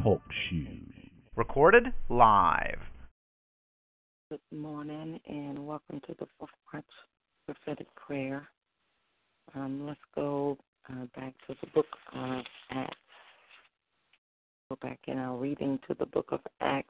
[0.00, 0.94] Talk shoes.
[1.34, 2.78] Recorded live.
[4.30, 6.84] Good morning and welcome to the fourth Watch
[7.46, 8.46] prophetic prayer.
[9.56, 10.56] Um, let's go
[10.90, 12.96] uh, back to the book of Acts.
[14.68, 16.88] Go back in our reading to the book of Acts.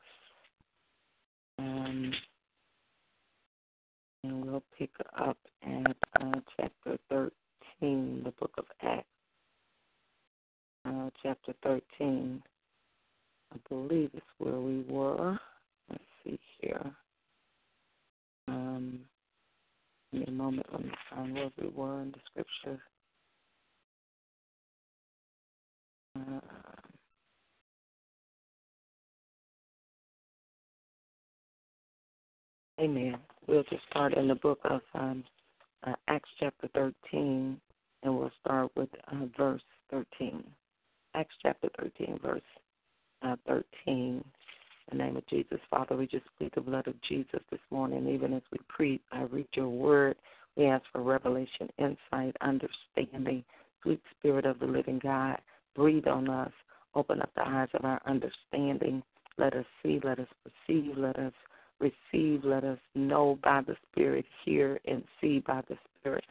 [1.58, 2.12] Um,
[4.24, 9.06] and we'll pick up at uh, chapter 13, the book of Acts.
[10.84, 12.42] Uh, chapter 13.
[13.52, 15.38] I believe it's where we were.
[15.90, 16.90] Let's see here.
[18.48, 19.00] Um,
[20.12, 20.66] me a moment.
[20.72, 22.82] Let me find where we were in the scripture.
[26.16, 26.40] Uh,
[32.80, 33.16] amen.
[33.46, 35.24] We'll just start in the book of um,
[35.86, 37.60] uh, Acts chapter 13,
[38.02, 40.44] and we'll start with uh, verse 13.
[41.14, 42.40] Acts chapter 13, verse
[43.22, 43.64] uh, 13.
[43.86, 48.08] In the name of Jesus, Father, we just plead the blood of Jesus this morning.
[48.08, 50.16] Even as we pre, I read your word.
[50.56, 53.44] We ask for revelation, insight, understanding.
[53.82, 55.40] Sweet Spirit of the living God,
[55.74, 56.52] breathe on us.
[56.94, 59.02] Open up the eyes of our understanding.
[59.38, 61.32] Let us see, let us perceive, let us
[61.80, 66.24] receive, let us know by the Spirit, hear and see by the Spirit.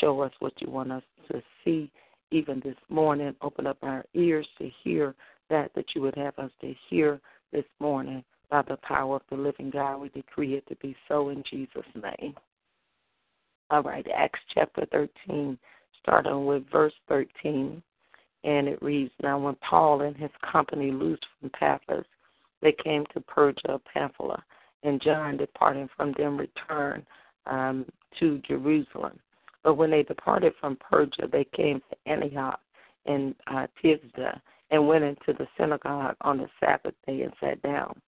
[0.00, 1.90] Show us what you want us to see
[2.30, 3.34] even this morning.
[3.40, 5.14] Open up our ears to hear
[5.50, 7.20] that that you would have us to hear
[7.52, 9.98] this morning by the power of the living God.
[9.98, 12.34] We decree it to be so in Jesus' name.
[13.70, 15.58] All right, Acts chapter 13,
[16.02, 17.82] starting with verse 13.
[18.44, 22.04] And it reads Now, when Paul and his company loosed from Paphos,
[22.62, 24.42] they came to Perga Pamphylia,
[24.82, 27.04] and John, departing from them, returned
[27.46, 27.84] um,
[28.18, 29.18] to Jerusalem.
[29.64, 32.60] But when they departed from Perga, they came to Antioch
[33.06, 38.00] and uh, Pisidia, and went into the synagogue on the Sabbath day and sat down.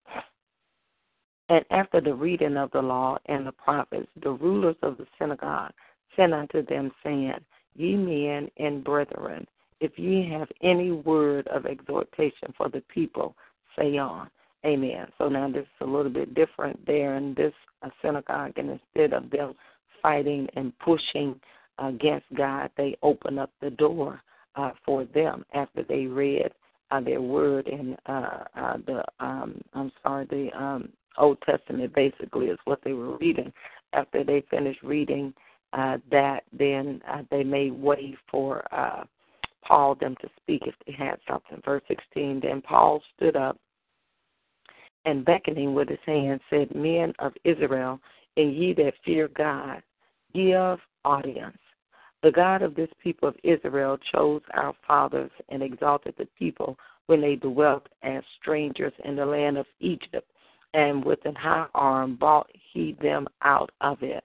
[1.49, 5.73] And after the reading of the law and the prophets, the rulers of the synagogue
[6.17, 7.35] sent unto them, saying,
[7.75, 9.47] Ye men and brethren,
[9.81, 13.35] if ye have any word of exhortation for the people,
[13.79, 14.31] say on.
[14.65, 15.07] Amen.
[15.17, 19.15] So now this is a little bit different there in this uh, synagogue, and instead
[19.15, 19.55] of them
[20.03, 21.41] fighting and pushing
[21.79, 24.23] against God, they open up the door
[24.57, 26.51] uh, for them after they read
[26.91, 32.47] uh, their word in uh, uh, the um, I'm sorry the um, Old Testament basically
[32.47, 33.53] is what they were reading.
[33.93, 35.33] After they finished reading
[35.73, 39.05] uh, that, then uh, they made way for uh,
[39.63, 41.61] Paul them to speak if they had something.
[41.65, 42.41] Verse 16.
[42.41, 43.59] Then Paul stood up
[45.05, 48.01] and beckoning with his hand said, Men of Israel,
[48.37, 49.83] and ye that fear God,
[50.35, 51.59] give audience.
[52.23, 57.21] The God of this people of Israel chose our fathers and exalted the people when
[57.21, 60.31] they dwelt as strangers in the land of Egypt,
[60.75, 64.23] and with an high arm brought he them out of it.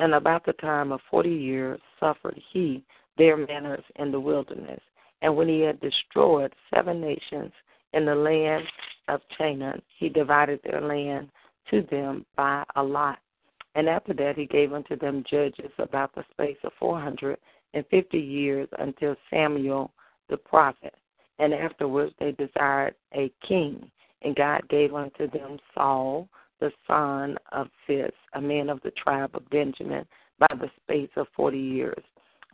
[0.00, 2.82] And about the time of forty years suffered he
[3.18, 4.80] their manners in the wilderness.
[5.20, 7.52] And when he had destroyed seven nations
[7.92, 8.64] in the land
[9.08, 11.28] of Canaan, he divided their land
[11.70, 13.18] to them by a lot
[13.78, 17.38] and after that, he gave unto them judges about the space of four hundred
[17.74, 19.92] and fifty years until Samuel
[20.28, 20.94] the prophet.
[21.38, 23.88] And afterwards, they desired a king.
[24.22, 26.28] And God gave unto them Saul,
[26.58, 30.04] the son of Cis, a man of the tribe of Benjamin,
[30.40, 32.02] by the space of forty years.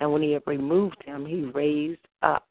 [0.01, 2.47] And when he had removed him, he raised up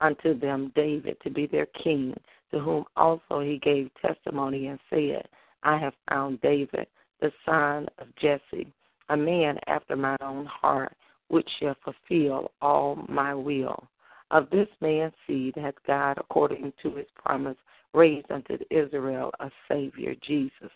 [0.00, 2.14] unto them David to be their king,
[2.50, 5.26] to whom also he gave testimony and said,
[5.62, 6.86] I have found David
[7.20, 8.72] the son of Jesse,
[9.08, 10.94] a man after my own heart,
[11.28, 13.88] which shall fulfill all my will.
[14.30, 17.56] Of this man's seed hath God, according to his promise,
[17.92, 20.70] raised unto Israel a Savior, Jesus.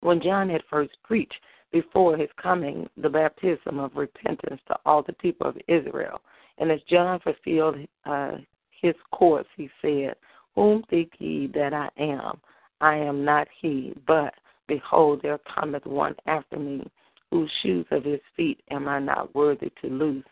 [0.00, 1.40] When John had first preached
[1.82, 6.20] before his coming the baptism of repentance to all the people of Israel,
[6.58, 7.76] and as John fulfilled
[8.06, 8.38] uh,
[8.82, 10.14] his course, he said,
[10.54, 12.40] Whom think ye that I am?
[12.80, 14.32] I am not he, but
[14.68, 16.90] Behold, there cometh one after me,
[17.30, 20.24] whose shoes of his feet am I not worthy to loose.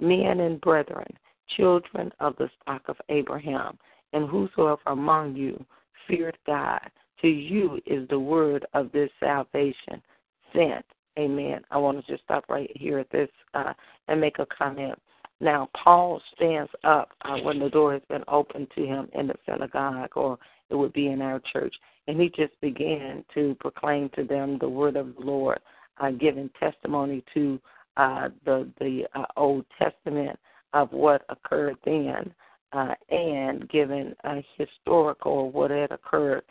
[0.00, 1.06] Men and brethren,
[1.56, 3.78] children of the stock of Abraham,
[4.12, 5.64] and whosoever among you
[6.06, 6.90] feared God,
[7.22, 10.02] to you is the word of this salvation
[10.52, 10.84] sent.
[11.18, 11.62] Amen.
[11.70, 13.72] I want to just stop right here at this uh,
[14.06, 14.98] and make a comment.
[15.40, 19.34] Now, Paul stands up uh, when the door has been opened to him in the
[19.46, 20.38] synagogue, or
[20.70, 21.74] it would be in our church,
[22.06, 25.60] and he just began to proclaim to them the word of the Lord,
[26.00, 27.60] uh, giving testimony to
[27.96, 30.38] uh, the the uh, Old Testament
[30.72, 32.32] of what occurred then,
[32.72, 36.42] uh, and giving a historical what had occurred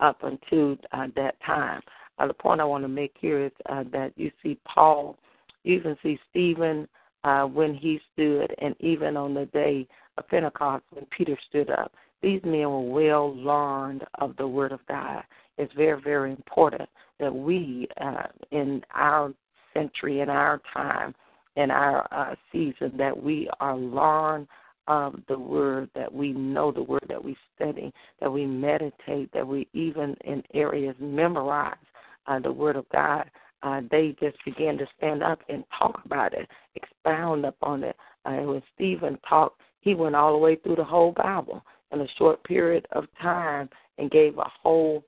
[0.00, 0.76] up until
[1.14, 1.80] that time.
[2.18, 5.16] Uh, the point I want to make here is uh, that you see Paul,
[5.64, 6.88] you even see Stephen
[7.24, 9.86] uh, when he stood, and even on the day
[10.16, 11.92] of Pentecost when Peter stood up.
[12.22, 15.22] These men were well learned of the Word of God.
[15.56, 16.88] It's very, very important
[17.20, 19.32] that we, uh, in our
[19.74, 21.14] century, in our time,
[21.56, 24.48] in our uh, season, that we are learned
[24.88, 29.46] of the Word, that we know the Word, that we study, that we meditate, that
[29.46, 31.76] we even in areas memorize
[32.28, 33.28] uh, the Word of God.
[33.62, 37.96] Uh, they just began to stand up and talk about it, expound upon it.
[38.24, 42.00] Uh, and when Stephen talked, he went all the way through the whole Bible in
[42.00, 45.02] a short period of time and gave a whole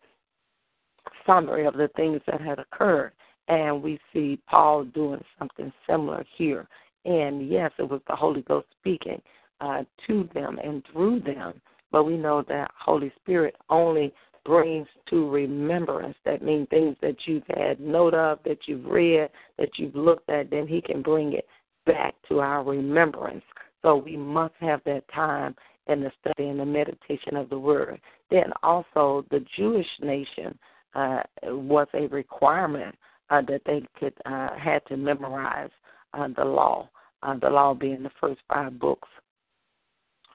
[1.27, 3.13] summary of the things that had occurred.
[3.49, 6.69] And we see Paul doing something similar here.
[7.05, 9.21] And yes, it was the Holy Ghost speaking
[9.61, 11.61] uh, to them and through them.
[11.93, 14.13] But we know that Holy Spirit only
[14.45, 16.17] brings to remembrance.
[16.25, 20.51] That means things that you've had note of, that you've read, that you've looked at,
[20.51, 21.47] then He can bring it
[21.87, 23.45] back to our remembrance.
[23.83, 25.55] So we must have that time
[25.87, 28.01] in the study and the meditation of the Word.
[28.31, 30.59] Then also, the Jewish nation
[30.95, 32.95] uh, was a requirement
[33.31, 35.71] uh, that they could uh, had to memorize
[36.15, 36.89] uh, the law.
[37.23, 39.09] Uh, the law being the first five books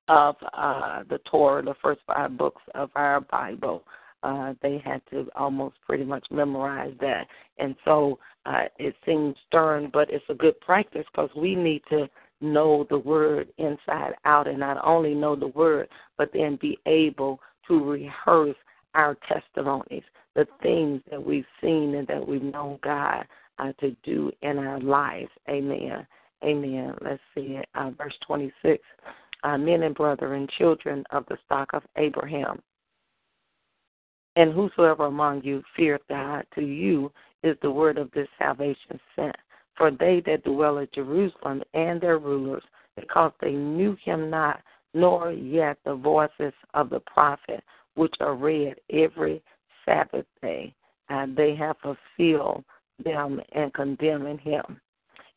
[0.07, 3.83] of uh, the Torah, the first five books of our Bible.
[4.23, 7.27] Uh, they had to almost pretty much memorize that.
[7.59, 12.09] And so uh, it seems stern, but it's a good practice because we need to
[12.41, 15.87] know the word inside out and not only know the word,
[16.17, 18.55] but then be able to rehearse
[18.95, 20.03] our testimonies,
[20.35, 23.25] the things that we've seen and that we've known God
[23.59, 25.29] uh, to do in our lives.
[25.49, 26.05] Amen.
[26.43, 26.93] Amen.
[27.01, 27.67] Let's see it.
[27.75, 28.81] Uh, verse 26
[29.45, 32.59] uh, Men and brethren, children of the stock of Abraham.
[34.35, 37.11] And whosoever among you feareth God, to you
[37.43, 39.35] is the word of this salvation sent.
[39.77, 42.63] For they that dwell at Jerusalem and their rulers,
[42.95, 44.61] because they knew him not,
[44.93, 47.63] nor yet the voices of the prophet,
[47.93, 49.43] which are read every
[49.85, 50.73] Sabbath day,
[51.09, 52.63] and they have fulfilled
[53.03, 54.81] them in condemning him.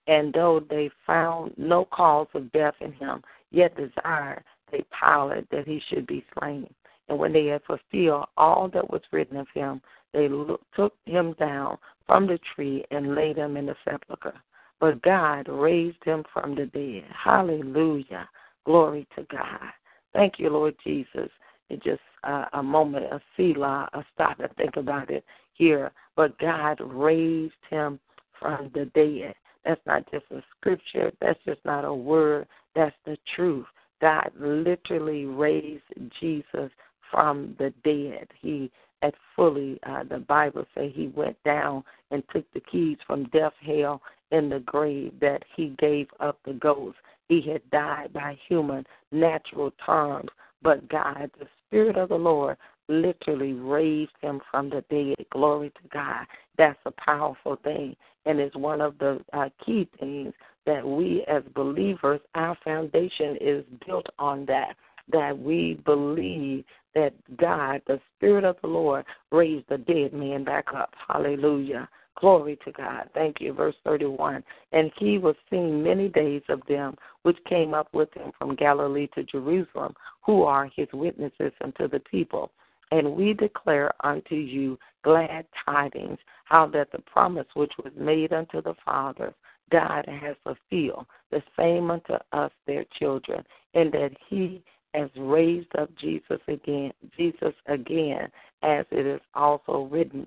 [0.07, 5.67] And though they found no cause of death in him, yet desired they Pilate that
[5.67, 6.69] he should be slain.
[7.09, 9.81] And when they had fulfilled all that was written of him,
[10.13, 10.29] they
[10.77, 14.41] took him down from the tree and laid him in the sepulchre.
[14.81, 17.05] But God raised him from the dead.
[17.13, 18.29] Hallelujah.
[18.65, 19.71] Glory to God.
[20.13, 21.31] Thank you, Lord Jesus.
[21.71, 25.25] It's just uh, a moment of Selah, a stop and think about it
[25.55, 25.93] here.
[26.17, 27.99] But God raised him
[28.39, 29.35] from the dead.
[29.65, 31.13] That's not just a scripture.
[31.21, 32.47] That's just not a word.
[32.79, 33.67] That's the truth.
[34.01, 35.83] God literally raised
[36.21, 36.71] Jesus
[37.11, 38.29] from the dead.
[38.41, 38.71] He
[39.03, 41.83] at fully, uh, the Bible say he went down
[42.13, 46.53] and took the keys from death, hell, in the grave, that he gave up the
[46.53, 46.99] ghost.
[47.29, 50.31] He had died by human, natural terms,
[50.63, 52.57] but God, the Spirit of the Lord,
[52.87, 55.27] literally raised him from the dead.
[55.31, 56.27] Glory to God.
[56.57, 60.33] That's a powerful thing, and it's one of the uh, key things
[60.69, 64.77] that we as believers, our foundation is built on that
[65.11, 66.63] that we believe
[66.95, 70.93] that God, the Spirit of the Lord, raised the dead man back up.
[71.09, 71.89] Hallelujah.
[72.21, 73.09] Glory to God.
[73.15, 73.55] Thank you.
[73.55, 74.45] Verse 31.
[74.73, 79.09] And he was seen many days of them which came up with him from Galilee
[79.15, 82.51] to Jerusalem, who are his witnesses unto the people.
[82.91, 88.61] And we declare unto you glad tidings, how that the promise which was made unto
[88.61, 89.35] the fathers,
[89.71, 93.45] God has fulfilled, the same unto us, their children,
[93.75, 94.63] and that he
[94.95, 98.29] has raised up Jesus again, Jesus again,
[98.63, 100.27] as it is also written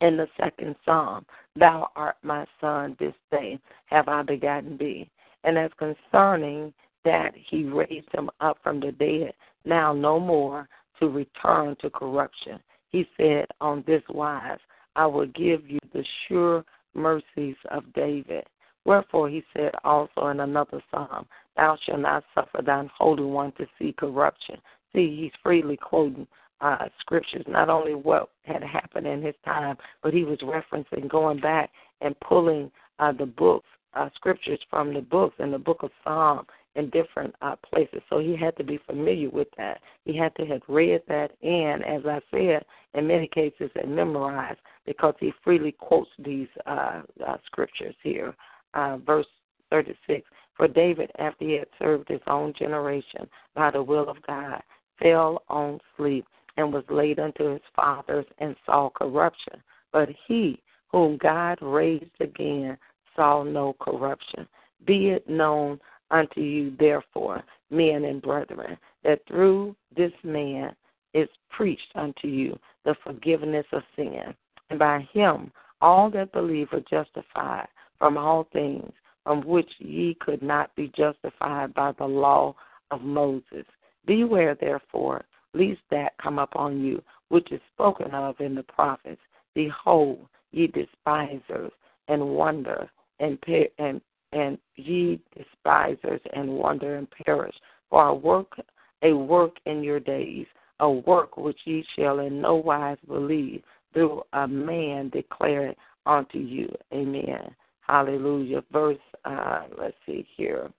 [0.00, 1.24] in the second psalm,
[1.56, 5.08] Thou art my son, this day have I begotten thee.
[5.44, 6.72] And as concerning
[7.04, 9.32] that he raised him up from the dead,
[9.64, 10.68] now no more
[11.00, 12.58] to return to corruption.
[12.90, 14.58] He said on this wise,
[14.96, 16.64] I will give you the sure
[16.96, 18.44] mercies of David.
[18.84, 21.26] Wherefore he said also in another psalm,
[21.56, 24.56] Thou shalt not suffer thine holy one to see corruption.
[24.94, 26.26] See, he's freely quoting
[26.60, 31.40] uh, scriptures, not only what had happened in his time, but he was referencing going
[31.40, 35.90] back and pulling uh, the books uh, scriptures from the books in the book of
[36.04, 38.00] Psalm in different uh, places.
[38.08, 39.80] So he had to be familiar with that.
[40.04, 42.64] He had to have read that and, as I said,
[42.94, 48.34] in many cases, had memorized because he freely quotes these uh, uh, scriptures here.
[48.74, 49.26] Uh, verse
[49.70, 54.62] 36 For David, after he had served his own generation by the will of God,
[55.00, 59.62] fell on sleep and was laid unto his fathers and saw corruption.
[59.92, 62.76] But he, whom God raised again,
[63.14, 64.46] saw no corruption.
[64.86, 65.80] Be it known
[66.10, 70.74] unto you, therefore, men and brethren, that through this man
[71.14, 74.34] is preached unto you the forgiveness of sin.
[74.70, 78.92] And by him all that believe are justified from all things
[79.26, 82.54] from which ye could not be justified by the law
[82.92, 83.64] of Moses.
[84.06, 89.20] Beware therefore, lest that come upon you, which is spoken of in the prophets.
[89.54, 90.20] Behold,
[90.52, 91.72] ye despisers,
[92.06, 93.36] and wonder, and,
[93.78, 94.00] and
[94.36, 97.54] and ye despisers and wonder and perish.
[97.90, 98.58] For a work
[99.02, 100.46] a work in your days,
[100.80, 103.62] a work which ye shall in no wise believe,
[103.92, 106.74] through a man declare it unto you.
[106.92, 107.54] Amen.
[107.80, 108.62] Hallelujah.
[108.72, 110.70] Verse uh, let's see here.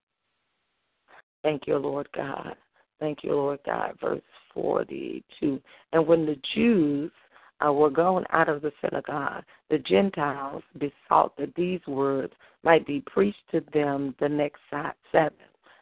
[1.44, 2.56] Thank you, Lord God.
[3.00, 3.98] Thank you, Lord God.
[4.02, 4.22] Verse
[4.54, 5.60] forty two.
[5.94, 7.12] And when the Jews
[7.66, 12.34] uh, were going out of the synagogue, the Gentiles besought that these words
[12.64, 15.34] might be preached to them the next Sabbath.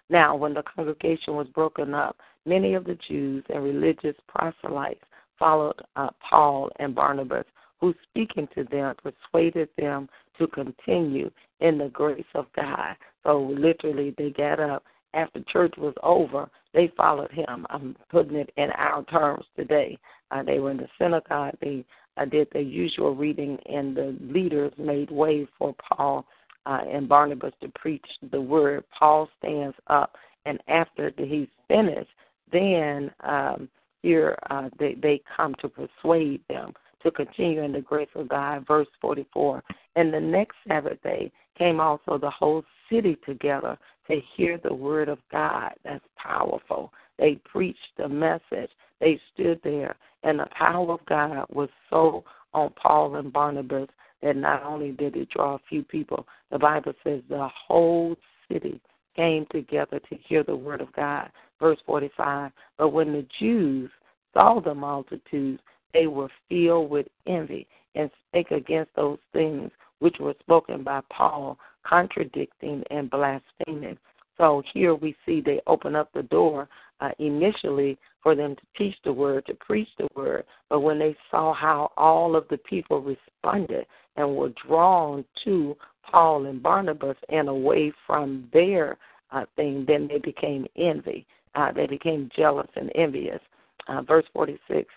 [0.10, 5.04] Now, when the congregation was broken up, many of the Jews and religious proselytes
[5.38, 7.46] followed uh, Paul and Barnabas,
[7.82, 11.30] who, speaking to them, persuaded them to continue
[11.60, 12.96] in the grace of God.
[13.24, 17.66] So, literally, they got up after church was over, they followed him.
[17.70, 19.98] I'm putting it in our terms today.
[20.30, 21.56] Uh, they were in the synagogue.
[21.62, 21.86] They
[22.18, 26.26] uh, did their usual reading, and the leaders made way for Paul
[26.66, 28.84] uh, and Barnabas to preach the word.
[28.98, 30.16] Paul stands up,
[30.46, 32.12] and after he's finished,
[32.52, 33.70] then um,
[34.02, 38.66] here uh, they, they come to persuade them to continue in the grace of God.
[38.68, 39.64] Verse 44.
[39.96, 45.10] And the next Sabbath day came also the whole city together to hear the word
[45.10, 45.72] of God.
[45.84, 46.92] That's powerful.
[47.18, 48.70] They preached the message.
[49.00, 53.90] They stood there, and the power of God was so on Paul and Barnabas
[54.22, 58.16] that not only did it draw a few people, the Bible says the whole
[58.52, 58.80] city
[59.16, 61.30] came together to hear the word of God.
[61.60, 63.90] Verse 45 But when the Jews
[64.34, 65.62] saw the multitudes,
[65.94, 71.58] they were filled with envy and spake against those things which were spoken by Paul,
[71.88, 73.98] contradicting and blaspheming.
[74.38, 76.68] So here we see they open up the door
[77.02, 80.44] uh, initially for them to teach the word, to preach the word.
[80.70, 83.86] But when they saw how all of the people responded
[84.18, 85.76] and were drawn to
[86.10, 88.98] Paul and Barnabas and away from their
[89.32, 91.26] uh, thing, then they became envy.
[91.56, 93.40] Uh, they became jealous and envious.
[93.88, 94.88] Uh, verse 46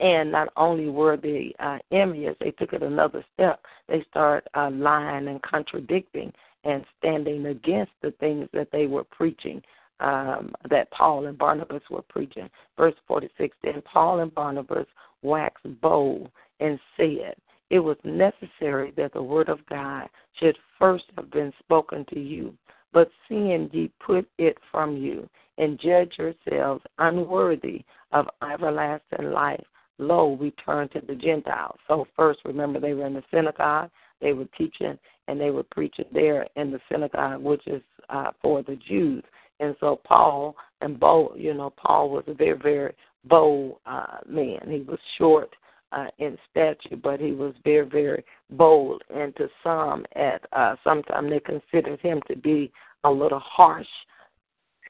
[0.00, 3.60] and not only were they uh, envious, they took it another step.
[3.88, 6.32] They start uh, lying and contradicting
[6.64, 9.62] and standing against the things that they were preaching,
[10.00, 12.48] um, that Paul and Barnabas were preaching.
[12.76, 14.86] Verse 46 Then Paul and Barnabas
[15.22, 17.34] waxed bold and said,
[17.70, 22.54] It was necessary that the word of God should first have been spoken to you.
[22.92, 25.28] But seeing ye put it from you,
[25.58, 29.64] and judge yourselves unworthy of everlasting life,
[29.98, 31.76] lo, we turn to the Gentiles.
[31.86, 33.90] So first, remember, they were in the synagogue,
[34.20, 38.62] they were teaching, and they were preaching there in the synagogue, which is uh, for
[38.62, 39.22] the Jews.
[39.60, 44.60] And so Paul and bold, you know, Paul was a very, very bold uh, man.
[44.68, 45.50] He was short
[45.92, 49.02] uh, in stature, but he was very, very bold.
[49.14, 52.72] And to some, at uh, sometimes they considered him to be
[53.04, 53.86] a little harsh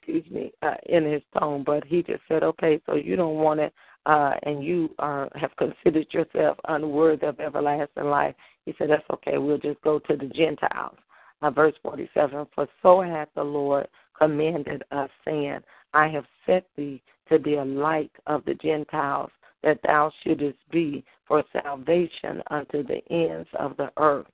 [0.08, 3.60] excuse me, uh, in his tone, but he just said, okay, so you don't want
[3.60, 3.74] it,
[4.08, 8.34] uh, and you are, have considered yourself unworthy of everlasting life.
[8.64, 10.96] He said, that's okay, we'll just go to the Gentiles.
[11.42, 13.86] Uh, verse 47 For so hath the Lord
[14.18, 15.58] commanded us, saying,
[15.92, 19.30] I have set thee to be a light of the Gentiles,
[19.62, 24.26] that thou shouldest be for salvation unto the ends of the earth.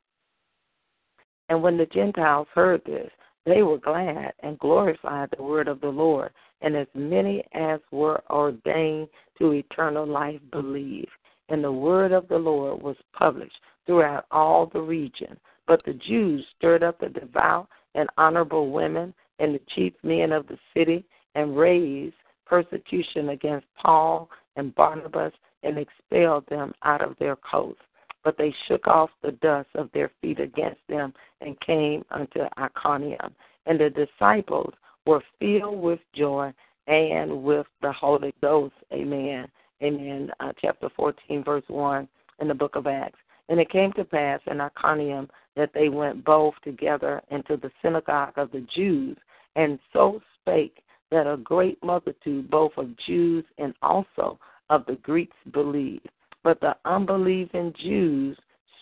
[1.48, 3.10] And when the Gentiles heard this,
[3.44, 6.30] they were glad and glorified the word of the Lord,
[6.64, 11.10] and as many as were ordained to eternal life believed.
[11.50, 15.36] And the word of the Lord was published throughout all the region.
[15.66, 20.46] But the Jews stirred up the devout and honorable women and the chief men of
[20.46, 21.04] the city
[21.34, 22.14] and raised
[22.46, 27.82] persecution against Paul and Barnabas and expelled them out of their coasts.
[28.22, 33.34] but they shook off the dust of their feet against them and came unto Iconium.
[33.66, 34.72] And the disciples
[35.06, 36.52] were filled with joy
[36.86, 38.74] and with the Holy Ghost.
[38.92, 39.48] Amen.
[39.82, 40.30] Amen.
[40.40, 42.08] Uh, chapter 14, verse 1
[42.40, 43.18] in the book of Acts.
[43.48, 48.34] And it came to pass in Iconium that they went both together into the synagogue
[48.36, 49.16] of the Jews,
[49.56, 54.38] and so spake that a great multitude, both of Jews and also
[54.70, 56.08] of the Greeks, believed.
[56.42, 58.36] But the unbelieving Jews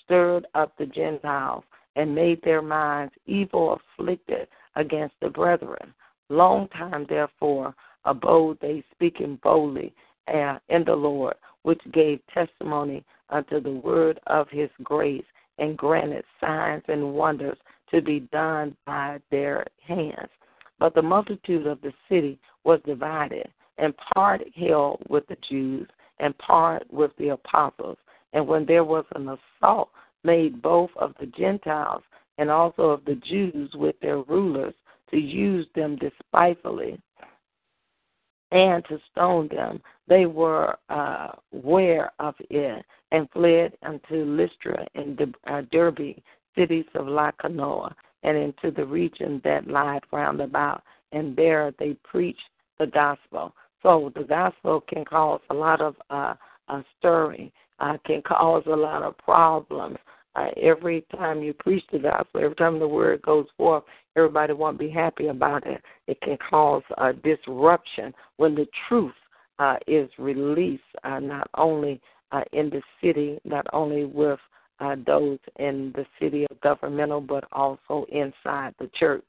[0.05, 1.65] stirred up the Gentiles
[1.97, 5.93] and made their minds evil afflicted against the brethren.
[6.33, 7.75] Long time, therefore,
[8.07, 9.93] abode they speaking boldly
[10.33, 15.27] uh, in the Lord, which gave testimony unto the word of his grace,
[15.59, 17.59] and granted signs and wonders
[17.91, 20.31] to be done by their hands.
[20.79, 25.87] But the multitude of the city was divided, and part held with the Jews,
[26.19, 27.99] and part with the apostles.
[28.33, 29.91] And when there was an assault
[30.25, 32.05] made both of the Gentiles
[32.39, 34.73] and also of the Jews with their rulers
[35.13, 37.01] to use them despitefully
[38.53, 45.35] and to stone them, they were uh, aware of it and fled unto Lystra and
[45.47, 46.17] uh, Derbe,
[46.57, 50.83] cities of Lycaonia, and into the region that lied round about.
[51.13, 52.41] And there they preached
[52.79, 53.55] the gospel.
[53.83, 56.35] So the gospel can cause a lot of uh,
[56.69, 57.51] uh, stirring,
[57.81, 59.97] uh, can cause a lot of problems.
[60.35, 63.85] Uh, every time you preach the gospel, every time the word goes forth,
[64.17, 65.83] everybody won't be happy about it.
[66.07, 69.15] It can cause a disruption when the truth
[69.59, 72.01] uh, is released, uh, not only
[72.33, 74.41] uh, in the city, not only with
[74.81, 79.29] uh, those in the city of governmental, but also inside the church.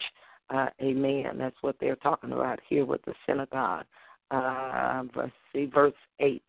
[0.49, 1.37] Uh, amen.
[1.37, 3.85] That's what they're talking about here with the synagogue
[4.33, 6.41] uh, verse, see, verse 8.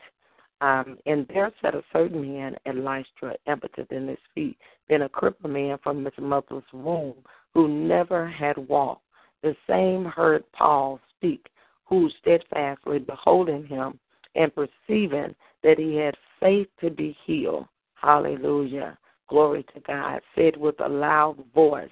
[0.64, 4.56] Um, and there sat a certain man at Lystra, impotent in his feet,
[4.88, 7.16] then a crippled man from his mother's womb,
[7.52, 9.02] who never had walked.
[9.42, 11.49] The same heard Paul speak,
[11.85, 13.99] who steadfastly beholding him
[14.37, 17.67] and perceiving that he had faith to be healed.
[17.97, 18.97] Hallelujah.
[19.28, 20.23] Glory to God.
[20.34, 21.91] Said with a loud voice,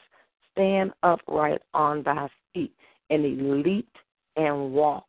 [0.53, 2.73] Stand upright on thy feet.
[3.11, 3.99] And he leaped
[4.37, 5.09] and walked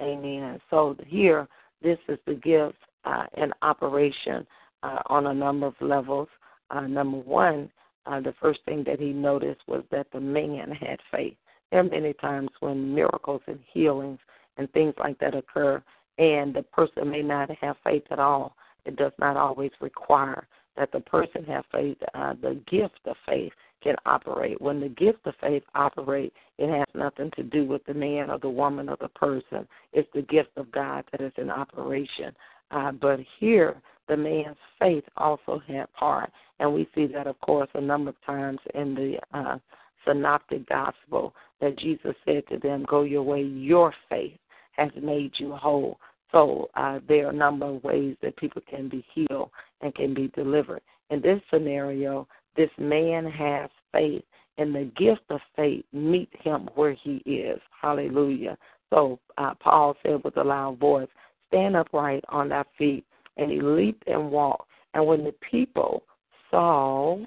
[0.00, 0.60] Amen.
[0.70, 1.48] So here,
[1.82, 4.46] this is the gift uh, in operation
[4.82, 6.28] uh, on a number of levels.
[6.70, 7.70] Uh, number one,
[8.06, 11.36] uh, the first thing that he noticed was that the man had faith.
[11.70, 14.18] There are many times when miracles and healings
[14.56, 15.82] and things like that occur,
[16.18, 18.56] and the person may not have faith at all.
[18.84, 21.98] It does not always require that the person have faith.
[22.14, 24.60] Uh, the gift of faith can operate.
[24.60, 28.38] When the gift of faith operates, it has nothing to do with the man or
[28.38, 29.68] the woman or the person.
[29.92, 32.34] It's the gift of God that is in operation.
[32.70, 37.68] Uh, but here, the man's faith also had part, and we see that, of course,
[37.74, 39.58] a number of times in the uh,
[40.06, 43.42] synoptic gospel that Jesus said to them, "Go your way.
[43.42, 44.38] Your faith
[44.72, 45.98] has made you whole."
[46.32, 49.50] So uh, there are a number of ways that people can be healed
[49.80, 50.82] and can be delivered.
[51.10, 54.22] In this scenario, this man has faith,
[54.58, 57.60] and the gift of faith meet him where he is.
[57.80, 58.58] Hallelujah.
[58.90, 61.08] So uh, Paul said with a loud voice,
[61.48, 63.04] Stand upright on thy feet.
[63.36, 64.68] And he leaped and walked.
[64.94, 66.02] And when the people
[66.50, 67.18] saw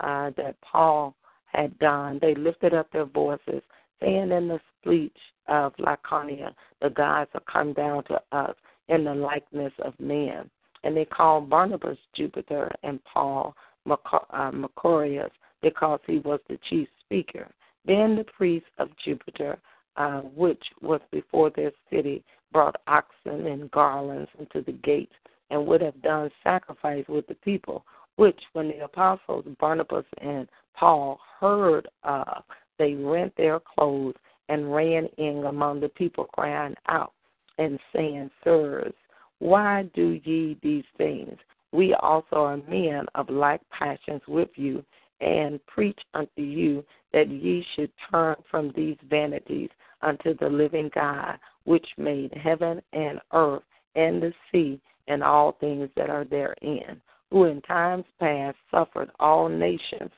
[0.00, 1.14] uh, that Paul
[1.46, 3.62] had done, they lifted up their voices,
[4.00, 5.16] saying in the speech
[5.48, 8.54] of Lycaonia, the gods are come down to us
[8.88, 10.50] in the likeness of men.
[10.84, 13.54] And they called Barnabas Jupiter and Paul
[13.88, 17.48] uh, Mercurius because he was the chief speaker.
[17.84, 19.58] Then the priests of Jupiter,
[19.96, 25.14] uh, which was before their city, brought oxen and garlands into the gates
[25.50, 27.84] and would have done sacrifice with the people,
[28.16, 32.44] which when the apostles Barnabas and Paul heard of,
[32.78, 34.16] they rent their clothes
[34.48, 37.12] and ran in among the people, crying out
[37.58, 38.94] and saying, Sirs,
[39.38, 41.38] why do ye these things?
[41.72, 44.84] we also are men of like passions with you,
[45.20, 49.70] and preach unto you that ye should turn from these vanities
[50.02, 53.62] unto the living God, which made heaven and earth
[53.94, 59.48] and the sea and all things that are therein, who in times past suffered all
[59.48, 60.10] nations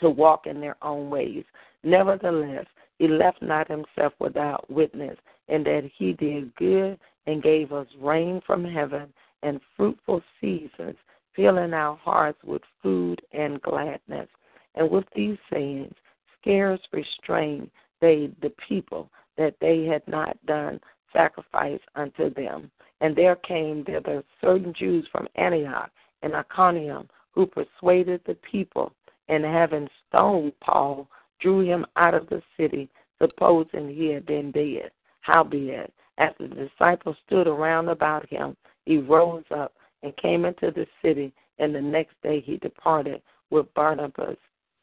[0.00, 1.44] to walk in their own ways.
[1.82, 2.66] Nevertheless,
[2.98, 5.16] he left not himself without witness,
[5.48, 10.96] in that he did good and gave us rain from heaven and fruitful seasons,
[11.34, 14.28] filling our hearts with food and gladness.
[14.74, 15.94] And with these sayings,
[16.40, 20.80] scarce restrained they the people that they had not done
[21.12, 22.70] sacrifice unto them.
[23.00, 25.90] And there came thither certain Jews from Antioch,
[26.22, 28.92] and Iconium, who persuaded the people,
[29.28, 31.08] and having stoned Paul,
[31.40, 32.88] drew him out of the city,
[33.20, 34.90] supposing he had been dead.
[35.20, 40.86] Howbeit, as the disciples stood around about him, he rose up and came into the
[41.02, 44.36] city, and the next day he departed with Barnabas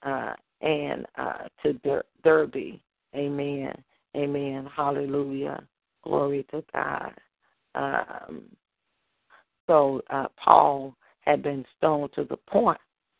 [0.03, 2.79] uh, and uh, to Der- Derbe.
[3.15, 3.83] Amen.
[4.15, 4.67] Amen.
[4.75, 5.63] Hallelujah.
[6.03, 7.13] Glory to God.
[7.75, 8.43] Um,
[9.67, 12.79] so uh, Paul had been stoned to the point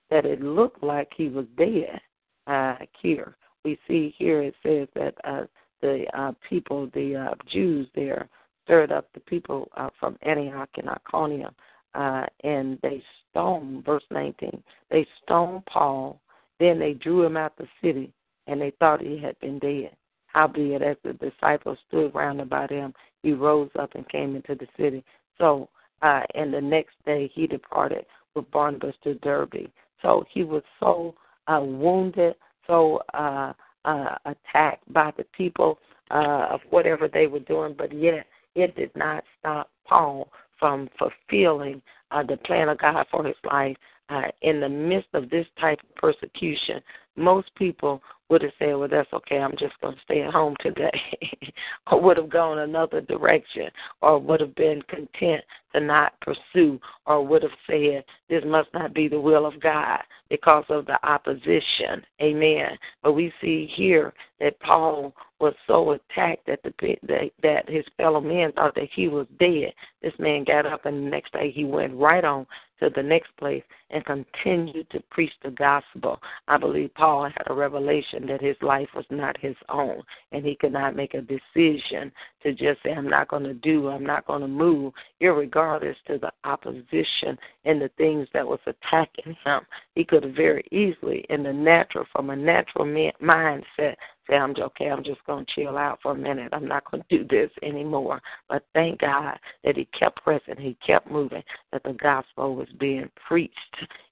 [0.09, 1.99] that it looked like he was dead.
[2.47, 5.45] Uh, here we see here it says that uh,
[5.81, 8.27] the uh, people, the uh, Jews there,
[8.63, 11.53] stirred up the people uh, from Antioch and Iconium,
[11.93, 13.85] uh, and they stoned.
[13.85, 14.61] Verse 19.
[14.89, 16.19] They stoned Paul.
[16.59, 18.11] Then they drew him out of the city,
[18.47, 19.91] and they thought he had been dead.
[20.33, 24.67] Howbeit, as the disciples stood round about him, he rose up and came into the
[24.77, 25.03] city.
[25.37, 25.69] So,
[26.01, 29.69] uh, and the next day he departed with Barnabas to Derbe.
[30.01, 31.15] So he was so
[31.47, 32.35] uh, wounded,
[32.67, 33.53] so uh,
[33.85, 35.79] uh, attacked by the people
[36.11, 41.81] uh, of whatever they were doing, but yet it did not stop Paul from fulfilling
[42.11, 43.75] uh, the plan of God for his life.
[44.09, 46.81] Uh, in the midst of this type of persecution,
[47.19, 50.55] most people would have said, Well, that's okay, I'm just going to stay at home
[50.61, 51.01] today,
[51.91, 53.69] or would have gone another direction,
[54.01, 58.93] or would have been content to not pursue, or would have said, This must not
[58.93, 62.05] be the will of God because of the opposition.
[62.21, 62.77] Amen.
[63.03, 66.71] But we see here that Paul was so attacked that the
[67.07, 69.73] that, that his fellow men thought that he was dead.
[70.01, 72.45] This man got up and the next day he went right on
[72.79, 76.19] to the next place and continued to preach the gospel.
[76.47, 80.55] I believe Paul had a revelation that his life was not his own, and he
[80.55, 82.11] could not make a decision
[82.43, 86.17] to just say, I'm not going to do, I'm not going to move, irregardless to
[86.17, 89.61] the opposition and the things that was attacking him.
[89.95, 93.95] He could have very easily, in the natural, from a natural mindset,
[94.29, 96.49] say, I'm okay, I'm just going to chill out for a minute.
[96.53, 98.21] I'm not going to do this anymore.
[98.47, 103.09] But thank God that he kept pressing, he kept moving, that the gospel was being
[103.27, 103.55] preached.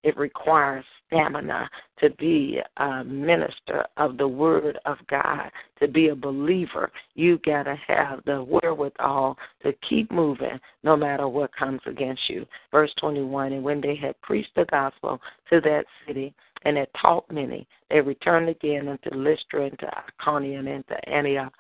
[0.03, 5.49] It requires stamina to be a minister of the word of God,
[5.79, 6.91] to be a believer.
[7.15, 12.45] You got to have the wherewithal to keep moving no matter what comes against you.
[12.71, 15.19] Verse 21 And when they had preached the gospel
[15.51, 17.67] to that city, and had taught many.
[17.89, 21.53] They returned again unto Lystra, into Iconium, into Antioch.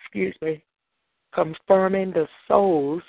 [0.00, 0.62] Excuse me.
[1.34, 3.02] Confirming the souls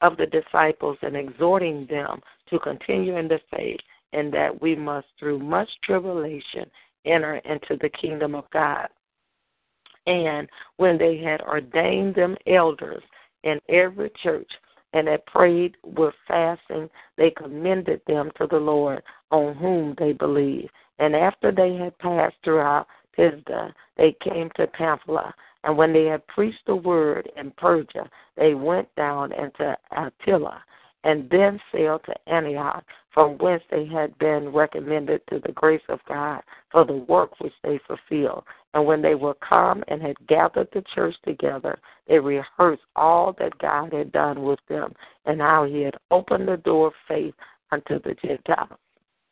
[0.00, 3.80] of the disciples and exhorting them to continue in the faith,
[4.12, 6.70] and that we must, through much tribulation,
[7.04, 8.88] enter into the kingdom of God.
[10.06, 13.02] And when they had ordained them elders
[13.44, 14.50] in every church,
[14.92, 20.70] and had prayed with fasting, they commended them to the Lord on whom they believed.
[20.98, 25.34] And after they had passed throughout Pisidia, they came to Pamphylia.
[25.64, 30.60] And when they had preached the word in Perga, they went down into Attalia
[31.04, 36.00] and then sailed to Antioch, from whence they had been recommended to the grace of
[36.08, 38.44] God for the work which they fulfilled.
[38.78, 43.58] And when they were come and had gathered the church together, they rehearsed all that
[43.58, 44.94] God had done with them,
[45.26, 47.34] and how he had opened the door of faith
[47.72, 48.78] unto the Gentiles.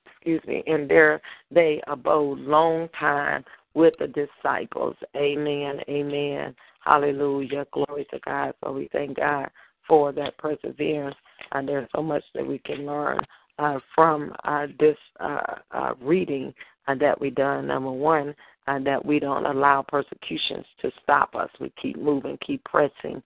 [0.05, 0.65] Excuse me.
[0.67, 4.97] And there they abode long time with the disciples.
[5.15, 5.79] Amen.
[5.89, 6.53] Amen.
[6.81, 7.69] Hallelujah.
[7.73, 8.53] Glory to God.
[8.65, 9.49] So we thank God
[9.87, 11.15] for that perseverance.
[11.53, 13.21] And there's so much that we can learn
[13.61, 15.39] uh, from uh, this uh,
[15.71, 16.53] uh reading
[16.89, 17.69] uh, that we done.
[17.69, 18.35] Number one,
[18.69, 21.51] uh, that we don't allow persecutions to stop us.
[21.61, 23.23] We keep moving, keep pressing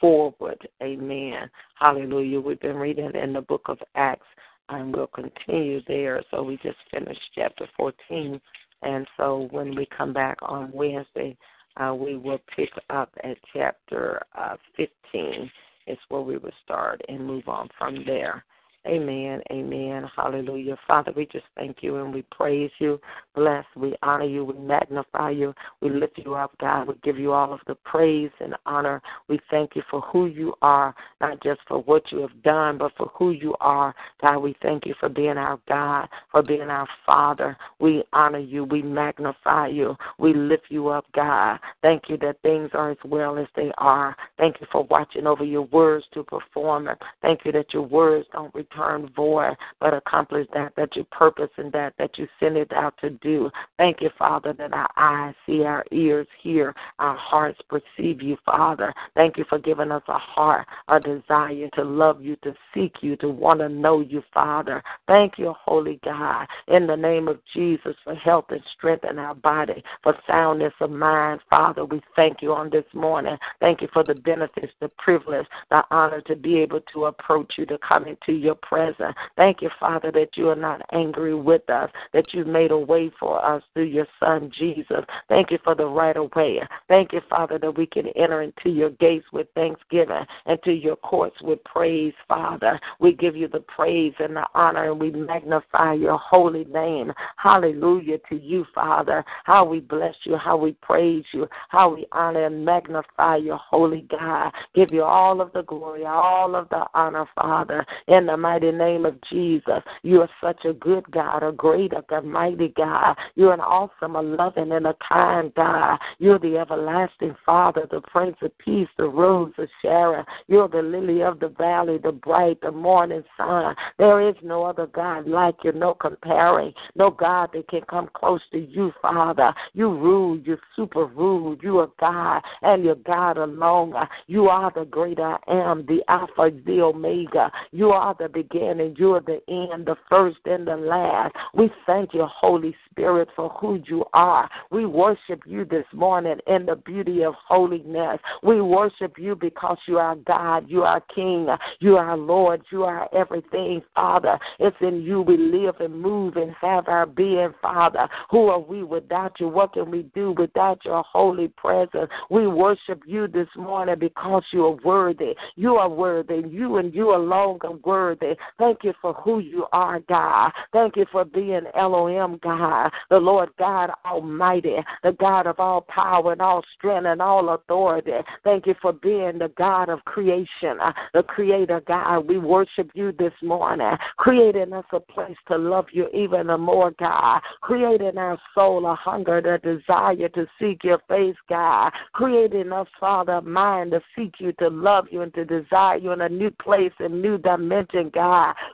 [0.00, 0.58] forward.
[0.82, 1.48] Amen.
[1.78, 2.40] Hallelujah.
[2.40, 4.26] We've been reading in the book of Acts,
[4.68, 6.22] and we'll continue there.
[6.30, 8.40] So we just finished chapter 14.
[8.82, 11.36] And so when we come back on Wednesday,
[11.76, 15.50] uh, we will pick up at chapter uh, 15
[15.86, 18.44] is where we will start and move on from there.
[18.84, 19.40] Amen.
[19.52, 20.10] Amen.
[20.16, 20.76] Hallelujah.
[20.88, 23.00] Father, we just thank you and we praise you.
[23.32, 23.64] Bless.
[23.76, 24.44] We honor you.
[24.44, 25.54] We magnify you.
[25.80, 26.88] We lift you up, God.
[26.88, 29.00] We give you all of the praise and honor.
[29.28, 32.90] We thank you for who you are, not just for what you have done, but
[32.96, 33.94] for who you are.
[34.20, 37.56] God, we thank you for being our God, for being our Father.
[37.78, 38.64] We honor you.
[38.64, 39.96] We magnify you.
[40.18, 41.60] We lift you up, God.
[41.82, 44.16] Thank you that things are as well as they are.
[44.38, 46.88] Thank you for watching over your words to perform.
[47.20, 51.50] Thank you that your words don't return return void, but accomplish that that you purpose
[51.56, 53.50] and that that you send it out to do.
[53.78, 58.92] Thank you, Father, that our eyes see, our ears hear, our hearts perceive you, Father.
[59.14, 63.16] Thank you for giving us a heart, a desire to love you, to seek you,
[63.16, 64.82] to want to know you, Father.
[65.06, 69.34] Thank you, Holy God, in the name of Jesus for health and strength in our
[69.34, 71.84] body, for soundness of mind, Father.
[71.84, 73.36] We thank you on this morning.
[73.60, 77.66] Thank you for the benefits, the privilege, the honor to be able to approach you,
[77.66, 79.14] to come into your presence.
[79.36, 83.10] Thank you, Father, that you are not angry with us, that you've made a way
[83.18, 85.04] for us through your Son, Jesus.
[85.28, 86.60] Thank you for the right of way.
[86.88, 90.96] Thank you, Father, that we can enter into your gates with thanksgiving and to your
[90.96, 92.78] courts with praise, Father.
[92.98, 97.12] We give you the praise and the honor, and we magnify your holy name.
[97.36, 99.24] Hallelujah to you, Father.
[99.44, 104.06] How we bless you, how we praise you, how we honor and magnify your holy
[104.10, 104.52] God.
[104.74, 109.06] Give you all of the glory, all of the honor, Father, in the mighty name
[109.06, 109.82] of Jesus.
[110.02, 113.16] You are such a good God, a great, a mighty God.
[113.34, 115.98] You're an awesome, a loving, and a kind God.
[116.18, 120.24] You're the everlasting Father, the Prince of Peace, the Rose of Sharon.
[120.48, 123.74] You're the lily of the valley, the bright, the morning sun.
[123.98, 128.40] There is no other God like you, no comparing, no God that can come close
[128.52, 129.54] to you, Father.
[129.72, 131.56] You rule, you super rule.
[131.62, 133.94] You are God, and you're God alone.
[134.26, 137.50] You are the great I am, the Alpha, the Omega.
[137.70, 141.34] You are the beginning, you are the end, the first and the last.
[141.54, 144.48] We thank you, Holy Spirit, for who you are.
[144.70, 148.18] We worship you this morning in the beauty of holiness.
[148.42, 151.48] We worship you because you are God, you are King,
[151.80, 154.38] you are Lord, you are everything, Father.
[154.58, 158.08] It's in you we live and move and have our being, Father.
[158.30, 159.48] Who are we without you?
[159.48, 162.10] What can we do without your holy presence?
[162.30, 165.34] We worship you this morning because you are worthy.
[165.56, 166.42] You are worthy.
[166.48, 168.31] You and you alone are worthy.
[168.58, 170.52] Thank you for who you are, God.
[170.72, 176.32] Thank you for being Elohim, God, the Lord God Almighty, the God of all power
[176.32, 178.12] and all strength and all authority.
[178.44, 182.28] Thank you for being the God of creation, uh, the Creator, God.
[182.28, 187.40] We worship you this morning, creating us a place to love you even more, God.
[187.60, 191.92] Creating our soul a hunger, a desire to seek your face, God.
[192.12, 196.20] Creating us, Father, mind to seek you, to love you, and to desire you in
[196.20, 198.21] a new place and new dimension, God.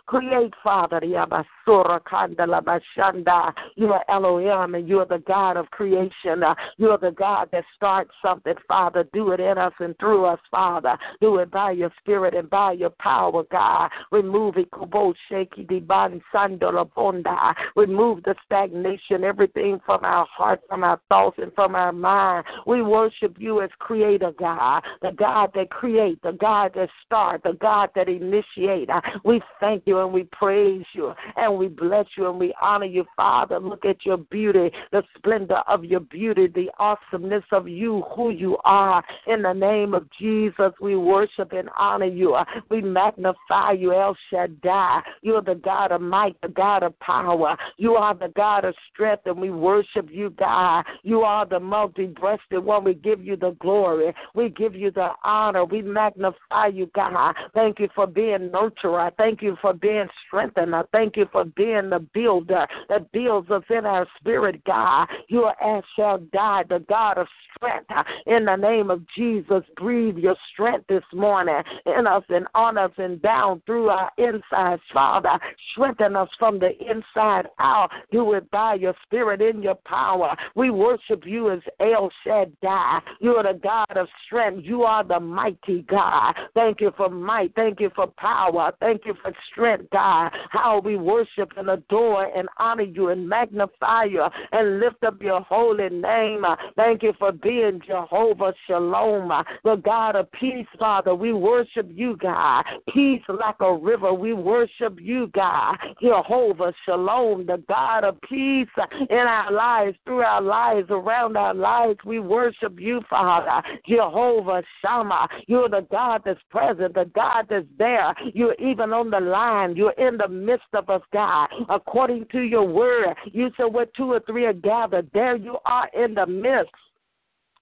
[0.06, 3.52] Create, Father, Yabasura Kandala Bashanda.
[3.76, 6.42] You are Elohim and you are the God of creation.
[6.42, 9.06] Uh, you are the God that starts something, Father.
[9.12, 10.96] Do it in us and through us, Father.
[11.20, 13.90] Do it by your spirit and by your power, God.
[14.10, 17.54] Remove it, Kubo Shaki Diban Sandola Bonda.
[17.76, 22.44] Remove the stagnation, everything from our heart, from our thoughts, and from our mind.
[22.66, 24.82] We worship you as creator, God.
[25.02, 28.90] The God that creates, the God that starts, the God that initiates.
[29.24, 33.04] We thank you and we praise you and we bless you and we honor you,
[33.16, 33.58] Father.
[33.58, 38.56] Look at your beauty, the splendor of your beauty, the awesomeness of you, who you
[38.64, 39.02] are.
[39.26, 42.36] In the name of Jesus, we worship and honor you.
[42.70, 45.00] We magnify you, El Shaddai.
[45.22, 47.56] You're the God of might, the God of power.
[47.76, 50.84] You are the God of strength, and we worship you, God.
[51.02, 52.84] You are the multi breasted one.
[52.84, 54.14] We give you the glory.
[54.34, 55.64] We give you the honor.
[55.64, 57.34] We magnify you, God.
[57.54, 59.10] Thank you for being nurturer.
[59.18, 60.84] Thank you for being strengthener.
[60.92, 65.08] Thank you for being the builder that builds us in our spirit, God.
[65.28, 67.26] You are as shall die, the God of
[67.56, 67.90] strength.
[68.26, 72.92] In the name of Jesus, breathe your strength this morning in us and on us
[72.98, 75.38] and down through our insides, Father.
[75.72, 77.90] Strengthen us from the inside out.
[78.12, 80.36] Do it by your spirit in your power.
[80.54, 83.00] We worship you as El Shaddai.
[83.20, 84.64] You are the God of strength.
[84.64, 86.34] You are the mighty God.
[86.54, 87.54] Thank you for might.
[87.54, 88.72] Thank you for power.
[88.80, 90.30] Thank you for strength, God.
[90.50, 95.40] How we worship and adore and honor you and magnify you and lift up your
[95.42, 96.44] holy name.
[96.76, 99.32] Thank you for being Jehovah Shalom,
[99.64, 101.14] the God of peace, Father.
[101.14, 102.64] We worship you, God.
[102.92, 104.12] Peace like a river.
[104.12, 105.76] We worship you, God.
[106.00, 108.68] Jehovah Shalom, the God of peace
[109.10, 111.98] in our lives, through our lives, around our lives.
[112.04, 113.66] We worship you, Father.
[113.88, 115.28] Jehovah Shammah.
[115.46, 118.14] You're the God that's present, the God that's there.
[118.34, 119.76] You're even on the line.
[119.76, 121.48] You're in the midst of us, God.
[121.68, 125.88] According to your word, you said where two or three are gathered, there you are
[125.94, 126.72] in the midst.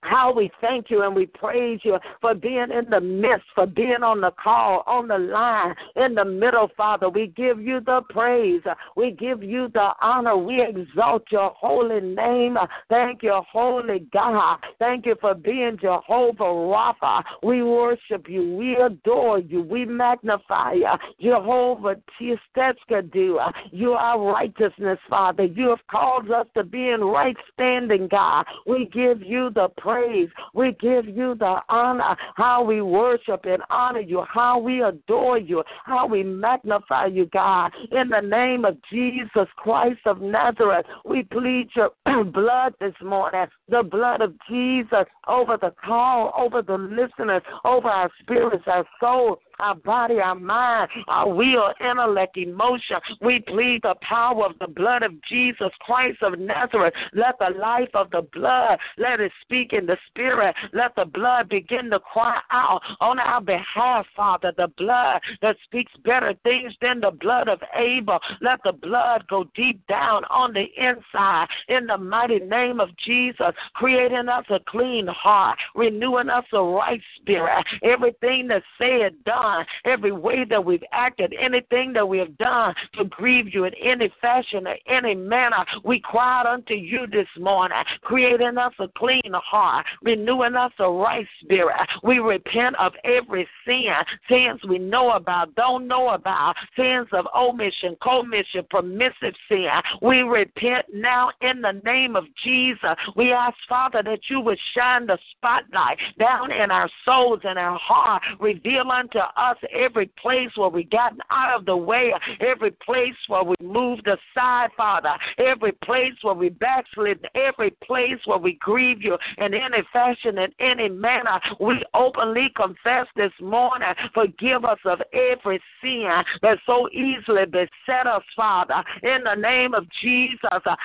[0.03, 4.03] How we thank you and we praise you for being in the midst, for being
[4.03, 7.09] on the call, on the line, in the middle, Father.
[7.09, 8.63] We give you the praise.
[8.95, 10.37] We give you the honor.
[10.37, 12.57] We exalt your holy name.
[12.89, 14.59] Thank you, holy God.
[14.79, 17.25] Thank you for being Jehovah Rapha.
[17.43, 18.55] We worship you.
[18.55, 19.63] We adore you.
[19.63, 20.93] We magnify you.
[21.21, 23.53] Jehovah Tsidkenu.
[23.73, 25.45] You are righteousness, Father.
[25.45, 28.47] You have called us to be in right standing, God.
[28.67, 30.29] We give you the praise praise.
[30.53, 35.63] We give you the honor, how we worship and honor you, how we adore you,
[35.85, 37.71] how we magnify you, God.
[37.93, 41.91] In the name of Jesus Christ of Nazareth, we plead your
[42.25, 48.11] blood this morning, the blood of Jesus over the call, over the listeners, over our
[48.21, 52.97] spirits, our soul, our body, our mind, our will, intellect, emotion.
[53.21, 56.95] We plead the power of the blood of Jesus Christ of Nazareth.
[57.13, 60.55] Let the life of the blood, let it speak in the spirit.
[60.73, 64.53] Let the blood begin to cry out on our behalf, Father.
[64.57, 68.19] The blood that speaks better things than the blood of Abel.
[68.41, 73.53] Let the blood go deep down on the inside in the mighty name of Jesus,
[73.75, 77.65] creating us a clean heart, renewing us a right spirit.
[77.83, 79.46] Everything that's said, done,
[79.85, 84.11] every way that we've acted, anything that we have done to grieve you in any
[84.21, 89.87] fashion or any manner, we cried unto you this morning, creating us a clean heart,
[90.03, 91.77] renewing us a right spirit.
[92.03, 93.85] We repent of every sin,
[94.29, 99.69] sins we know about, don't know about, sins of omission, commission, permissive sin.
[100.03, 102.97] We repent now in the name of Jesus.
[103.15, 107.79] We ask, Father, that you would shine the spotlight down in our souls and our
[107.79, 113.15] heart, reveal unto us every place where we gotten out of the way, every place
[113.29, 119.03] where we moved aside, Father, every place where we backslid, every place where we grieve
[119.03, 121.41] you in any fashion, in any manner.
[121.61, 123.89] We openly confess this morning.
[124.15, 129.87] Forgive us of every sin that so easily beset us, Father, in the name of
[130.03, 130.39] Jesus.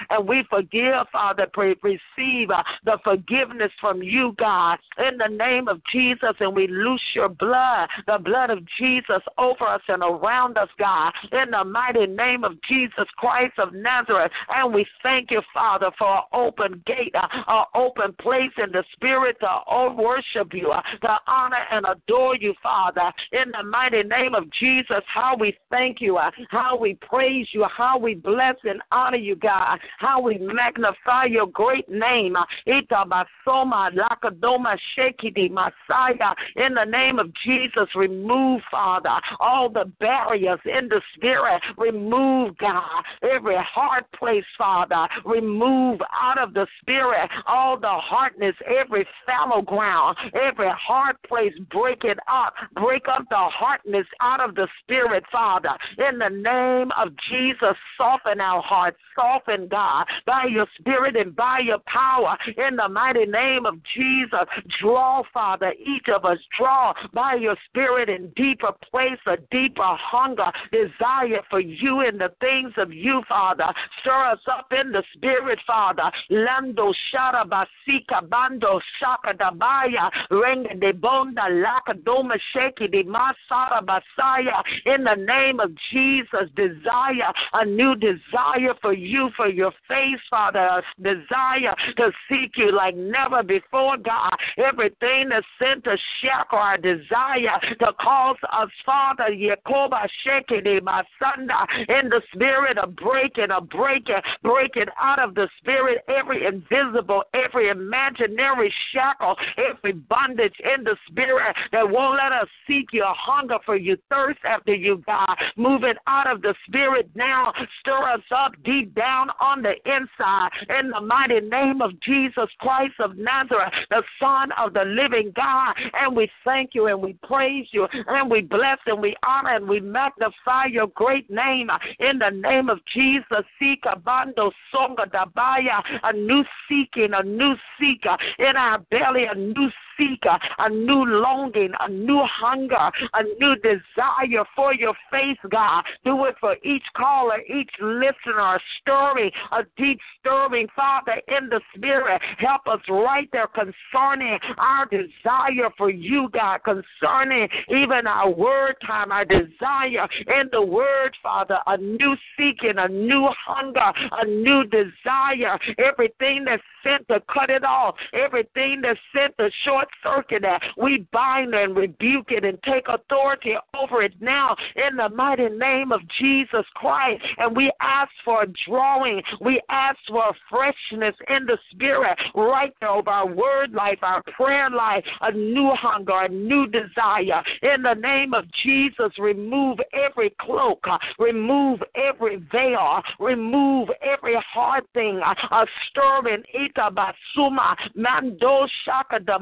[0.10, 5.82] And we forgive, Father, receive uh, the forgiveness from you, God, in the name of
[5.92, 6.36] Jesus.
[6.40, 10.70] And we loose your blood, the blood blood of Jesus over us and around us,
[10.80, 14.32] God, in the mighty name of Jesus Christ of Nazareth.
[14.50, 19.38] And we thank you, Father, for an open gate, an open place in the spirit
[19.42, 24.50] to worship you, uh, to honor and adore you, Father, in the mighty name of
[24.52, 25.04] Jesus.
[25.06, 29.36] How we thank you, uh, how we praise you, how we bless and honor you,
[29.36, 32.36] God, how we magnify your great name.
[32.36, 39.92] Uh, Itabasoma, Lakadoma, Shekidi, Messiah, in the name of Jesus, remove Remove, Father, all the
[40.00, 41.62] barriers in the spirit.
[41.78, 45.08] Remove, God, every hard place, Father.
[45.26, 51.54] Remove out of the spirit all the hardness, every fallow ground, every hard place.
[51.72, 52.54] Break it up.
[52.76, 55.72] Break up the hardness out of the spirit, Father.
[55.98, 58.98] In the name of Jesus, soften our hearts.
[59.16, 62.38] Soften, God, by your spirit and by your power.
[62.58, 64.48] In the mighty name of Jesus,
[64.80, 70.52] draw, Father, each of us, draw by your spirit and deeper place, a deeper hunger,
[70.72, 73.72] desire for you and the things of you, Father.
[74.02, 76.12] Stir us up in the spirit, Father.
[76.30, 84.62] Lando shara basika bando shaka dabaya renga de bonda laka doma sheki de masara basaya.
[84.86, 90.60] In the name of Jesus, desire a new desire for you, for your face, Father.
[90.60, 94.36] A desire to seek you like never before, God.
[94.58, 102.10] Everything that's sent to shackle our desire to cause us, Father, Yakoba Shekede Masanda, in
[102.10, 108.74] the spirit of breaking, of breaking, breaking out of the spirit every invisible, every imaginary
[108.92, 113.96] shackle, every bondage in the spirit that won't let us seek your hunger for you,
[114.10, 115.36] thirst after you, God.
[115.56, 117.54] Move it out of the spirit now.
[117.80, 122.96] Stir us up deep down on the inside in the mighty name of Jesus Christ
[123.00, 125.76] of Nazareth, the Son of the living God.
[125.94, 129.68] And we thank you and we praise you and we bless and we honor and
[129.68, 133.46] we magnify your great name in the name of Jesus.
[133.60, 139.36] Seek a bando songa dabaya, a new seeking, a new seeker in our belly, a
[139.36, 139.70] new
[140.02, 140.24] seek,
[140.58, 145.84] a new longing, a new hunger, a new desire for your face, God.
[146.04, 152.22] Do it for each caller, each listener, stirring, a deep stirring, Father, in the spirit.
[152.38, 159.12] Help us right there concerning our desire for you, God, concerning even our word time,
[159.12, 165.60] our desire in the word, Father, a new seeking, a new hunger, a new desire.
[165.78, 171.08] Everything that's sent to cut it off, everything that's sent to short circuit that, we
[171.12, 176.02] bind and rebuke it and take authority over it now in the mighty name of
[176.20, 177.22] Jesus Christ.
[177.38, 183.00] And we ask for a drawing, we ask for freshness in the spirit right now
[183.00, 187.44] of our word life, our prayer life, a new hunger, a new desire.
[187.62, 194.84] In the name of Jesus, remove every cloak, uh, remove every veil, remove every hard
[194.94, 199.40] thing, uh, a stirring ita basuma, mando shaka the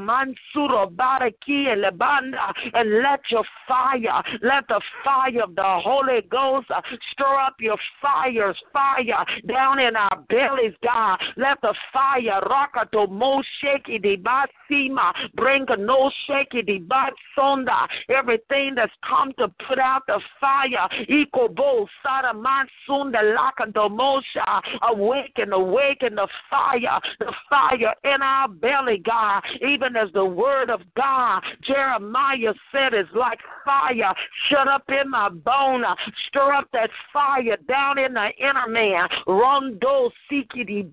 [0.55, 6.81] baraki lebanda, and let your fire, let the fire of the Holy Ghost uh,
[7.11, 11.19] stir up your fires, fire down in our bellies, God.
[11.37, 18.91] Let the fire, rakato mo shaki di basima, bring no shaki di batsonda, everything that's
[19.07, 26.99] come to put out the fire, ikobo sada mansunda lakando mosha, awaken, awaken the fire,
[27.19, 33.07] the fire in our belly, God, even as the word of God, Jeremiah said, is
[33.15, 34.13] like fire.
[34.49, 35.83] Shut up in my bone,
[36.27, 40.89] stir up that fire down in the inner man, rondo sikidi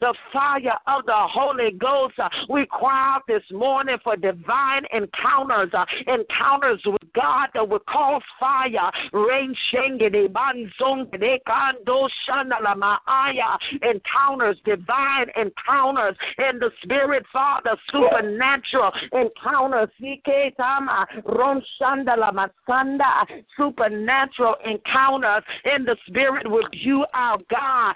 [0.00, 2.14] the fire of the Holy Ghost.
[2.48, 5.72] We cry out this morning for divine encounters,
[6.06, 9.54] encounters with God that will cause fire, rain
[13.82, 16.01] encounters, divine encounters
[16.38, 19.88] in the spirit, Father, supernatural encounters,
[23.56, 27.94] supernatural encounters in the spirit with you, our God.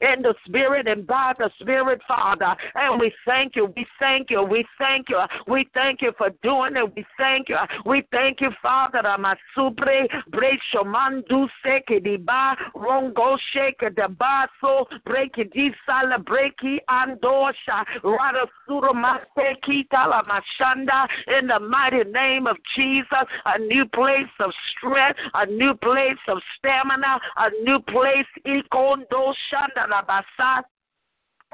[0.00, 2.56] In the spirit and by the spirit, Father.
[2.74, 6.76] And we thank you, we thank you, we thank you, we thank you for doing
[6.76, 9.02] it, we thank you, we thank you, Father.
[9.04, 17.84] Amasupre, brechomandu seke di ba, rongo shake the baso, break it di sala, breki andosha,
[18.02, 21.06] rada suramaste kitala mashanda,
[21.38, 26.38] in the mighty name of Jesus, a new place of strength, a new place of
[26.58, 30.62] stamina, a new place, ikondo shanda la basa,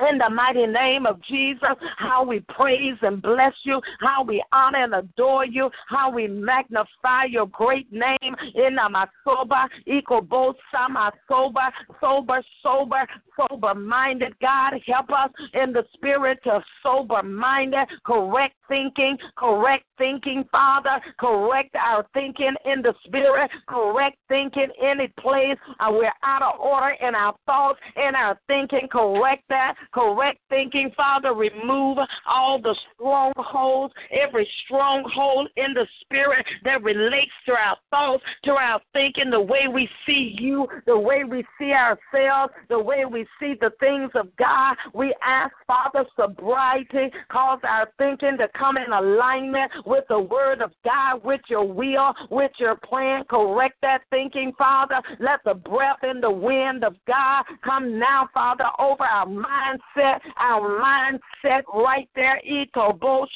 [0.09, 4.84] in the mighty name of Jesus, how we praise and bless you, how we honor
[4.84, 11.70] and adore you, how we magnify your great name in Amasoba, Ikobo Sama sober,
[12.01, 14.34] sober, sober, sober minded.
[14.40, 21.74] God, help us in the spirit of sober minded, correct thinking, correct thinking, Father, correct
[21.74, 27.14] our thinking in the spirit, correct thinking any place uh, we're out of order in
[27.14, 31.32] our thoughts, in our thinking, correct that correct thinking, Father.
[31.34, 38.53] Remove all the strongholds, every stronghold in the spirit that relates to our thoughts, to
[38.53, 43.26] our thinking, the way we see you, the way we see ourselves, the way we
[43.38, 44.76] see the things of God.
[44.95, 50.72] We ask, Father, sobriety, cause our thinking to come in alignment with the word of
[50.84, 53.24] God, with your will, with your plan.
[53.28, 55.01] Correct that thinking, Father.
[55.18, 60.21] Let the breath and the wind of God come now, Father, over our minds mindset,
[60.39, 63.27] our mindset right there, itobo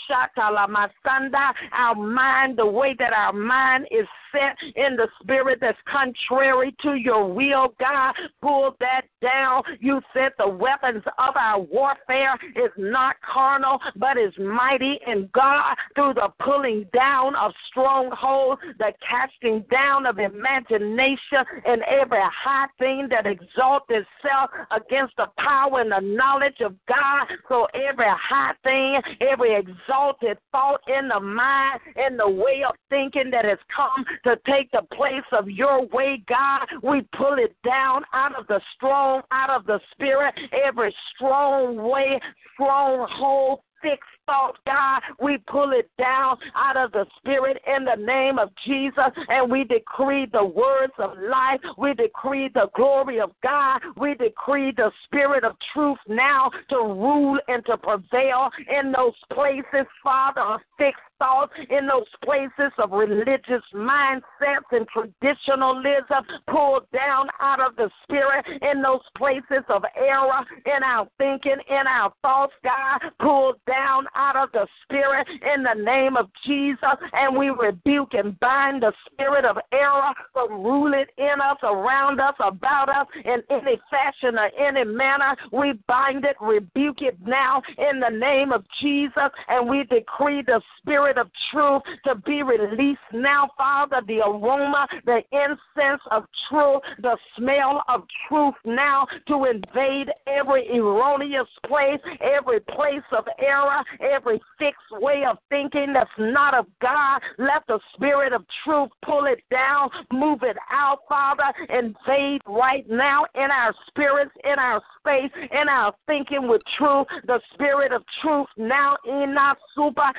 [0.68, 6.74] masanda, our mind, the way that our mind is set in the spirit that's contrary
[6.82, 9.62] to your will, God, pull that down.
[9.80, 15.76] You said the weapons of our warfare is not carnal, but is mighty in God
[15.95, 23.09] through the pulling down of strongholds, the casting down of imagination, and every high thing
[23.11, 27.26] that exalts itself against the power and the knowledge of God.
[27.49, 33.30] So every high thing, every exalted thought in the mind, in the way of thinking
[33.30, 38.03] that has come to take the place of your way, God, we pull it down
[38.12, 40.35] out of the strong, out of the spirit,
[40.66, 42.20] every strong way,
[42.55, 48.39] stronghold fixed thought, God, we pull it down out of the spirit in the name
[48.39, 51.61] of Jesus, and we decree the words of life.
[51.79, 53.81] We decree the glory of God.
[53.97, 59.87] We decree the spirit of truth now to rule and to prevail in those places,
[60.03, 67.61] Father, of fixed thoughts, in those places of religious mindsets and traditionalism pulled down out
[67.61, 73.01] of the spirit, in those places of error in our thinking, in our thoughts, God,
[73.20, 76.78] pulled down out of the spirit in the name of Jesus.
[77.12, 82.34] And we rebuke and bind the spirit of error from ruling in us, around us,
[82.40, 85.36] about us, in any fashion or any manner.
[85.52, 90.60] We bind it, rebuke it now in the name of Jesus, and we decree the
[90.78, 97.16] spirit of truth to be released now, Father, the aroma, the incense of truth, the
[97.36, 104.78] smell of truth now to invade every erroneous place, every place of error, every fixed
[104.92, 107.20] way of thinking that's not of God.
[107.38, 113.24] Let the spirit of truth pull it down, move it out, Father, invade right now
[113.34, 118.48] in our spirits, in our space, in our thinking with truth, the spirit of truth
[118.57, 120.12] now in our super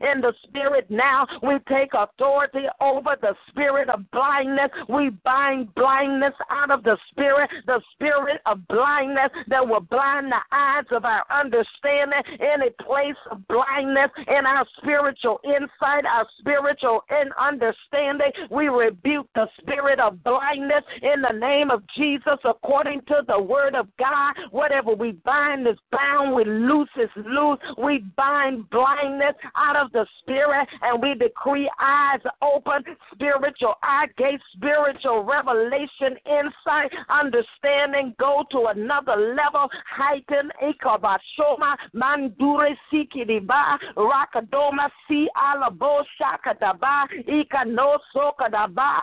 [0.00, 1.26] in the spirit now.
[1.42, 4.70] We take authority over the spirit of blindness.
[4.88, 10.40] We bind blindness out of the spirit, the spirit of blindness that will blind the
[10.74, 17.30] eyes of our understanding, any place of blindness in our spiritual insight, our spiritual in
[17.40, 18.30] understanding.
[18.50, 23.74] We rebuke the spirit of blindness in the name of Jesus according to the word
[23.74, 24.34] of God.
[24.50, 27.58] Whatever we bind is bound, we loose is loose.
[27.78, 34.42] We bind blindness out of the spirit and we decree eyes open, spiritual eye gates,
[34.54, 39.68] spiritual revelation, insight, understanding go to another level.
[39.90, 49.02] Heighten ikabashoma mandure sikidiba rakadoma si alabo shakadaba ikano sokadaba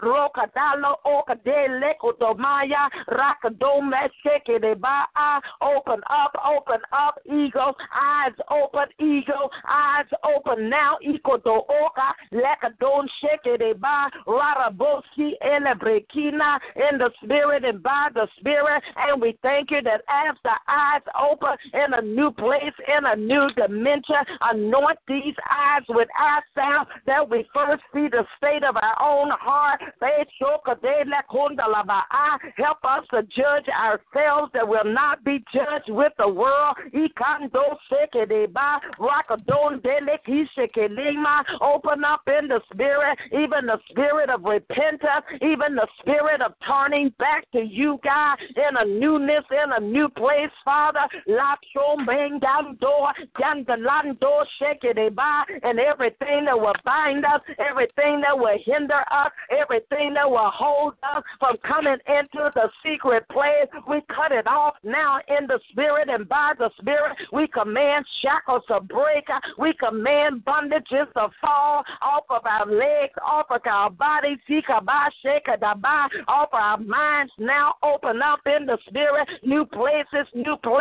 [0.00, 5.06] rokadalo okadele kodomaya rakadome shekideba
[5.60, 12.70] open up, open up, ego, eyes open, ego, eyes open now, iko do oka, leka
[12.80, 18.82] don shekideba rarabosi elebrekina in the spirit and by the spirit.
[18.96, 20.56] And we thank you that as the
[20.96, 26.40] eyes open in a new place, in a new dimension, anoint these eyes with eye
[26.54, 29.80] sound that we first see the state of our own heart.
[32.56, 36.76] Help us to judge ourselves that will not be judged with the world.
[41.60, 47.12] Open up in the spirit, even the spirit of repentance, even the spirit of turning
[47.18, 50.85] back to you, God, in a newness, in a new place, Father.
[55.62, 60.94] And everything that will bind us, everything that will hinder us, everything that will hold
[61.02, 66.08] us from coming into the secret place, we cut it off now in the spirit
[66.08, 67.16] and by the spirit.
[67.32, 69.26] We command shackles to break.
[69.58, 74.38] We command bondages to fall off of our legs, off of our bodies,
[76.28, 79.28] off of our minds now open up in the spirit.
[79.44, 80.75] New places, new places,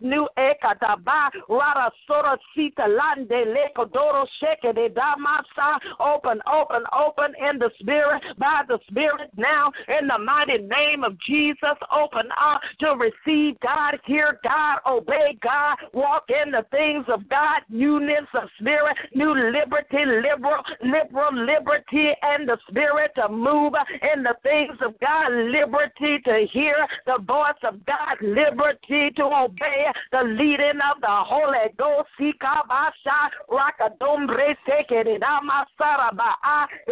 [0.00, 1.30] new ekataba.
[1.48, 5.78] Rara sora sita lande lekodoro sheke de damasa.
[6.00, 11.18] Open, open, open in the spirit, by the spirit now in the mighty name of
[11.26, 11.76] Jesus.
[11.92, 17.62] Open up to receive God, hear God, obey God, walk in the things of God,
[17.68, 23.74] newness of spirit, new liberty, liberal, liberal liberty, and the spirit to move
[24.14, 29.86] in the things of God, liberty to hear the voice of God, liberty to obey
[30.12, 32.08] the leading of the Holy Ghost.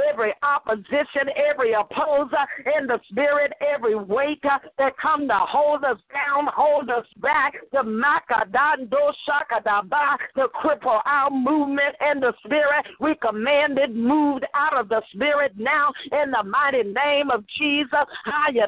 [0.09, 2.47] Every opposition, every opposer
[2.79, 7.83] in the spirit, every weight that come to hold us down, hold us back, to
[7.83, 12.87] makadando shakadaba, to cripple our movement in the spirit.
[13.01, 18.07] We command it moved out of the spirit now in the mighty name of Jesus.
[18.25, 18.67] Higher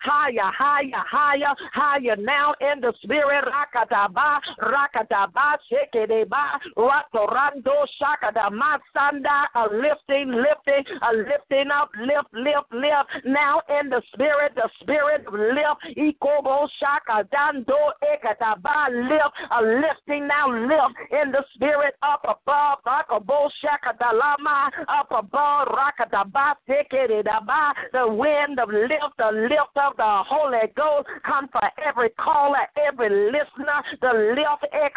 [0.00, 3.44] higher, higher, higher, higher now in the spirit.
[3.44, 13.26] Rakadaba, rakadaba, shekedeba, ratorando shakadama sanda, a lifting, lifting, a lifting up, lift, lift, lift.
[13.26, 20.48] Now in the spirit, the spirit lift, ikobo shaka dando ekataba, lift, a lifting now,
[20.50, 28.58] lift in the spirit up above, rakabo shaka dalama, up above, rakadaba, sekedaba, the wind
[28.58, 33.82] of lift, the lift of the Holy Ghost come for every cause caller, every listener,
[34.00, 34.88] the lift, eh,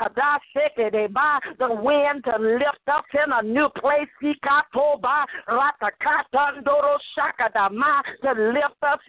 [0.93, 6.63] eh, the wind to lift up in a new place, he got to by Ratakatan
[6.63, 8.99] Doro Shaka Dama to lift us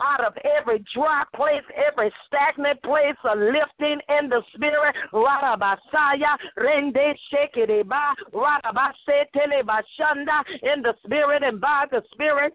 [0.00, 4.94] out of every dry place, every stagnant place, a lifting in the spirit.
[5.12, 12.52] Radabasaya, Rende Shekireba, eh, Radabase Telebashanda, in the spirit and by the spirit.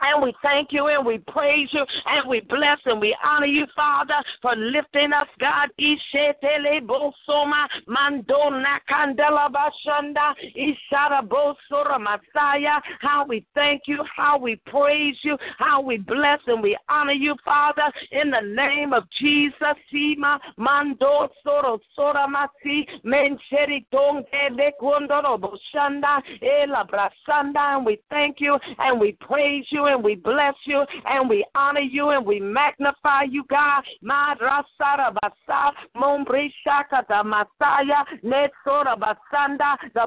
[0.00, 3.66] And we thank you and we praise you and we bless and we honor you,
[3.76, 5.68] Father, for lifting us, God.
[6.86, 8.78] Bosoma mandona
[11.28, 12.80] bosora Messiah.
[13.00, 17.36] How we thank you, how we praise you, how we bless and we honor you,
[17.44, 19.54] Father, in the name of Jesus.
[19.92, 20.38] Sima
[22.28, 23.86] masi mencheri.
[27.72, 31.80] And we thank you and we praise you and we bless you and we honor
[31.80, 33.82] you and we magnify you, God.
[34.00, 34.08] The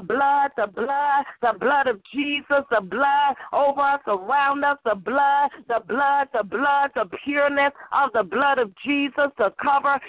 [0.02, 5.50] blood, the blood, the blood of Jesus, the blood over us, around us, the blood,
[5.68, 10.00] the blood, the blood, the pureness of the blood of Jesus to cover,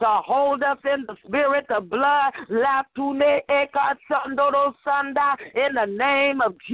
[0.00, 2.32] to hold us in the spirit, the blood,
[5.54, 6.71] in the name of Jesus.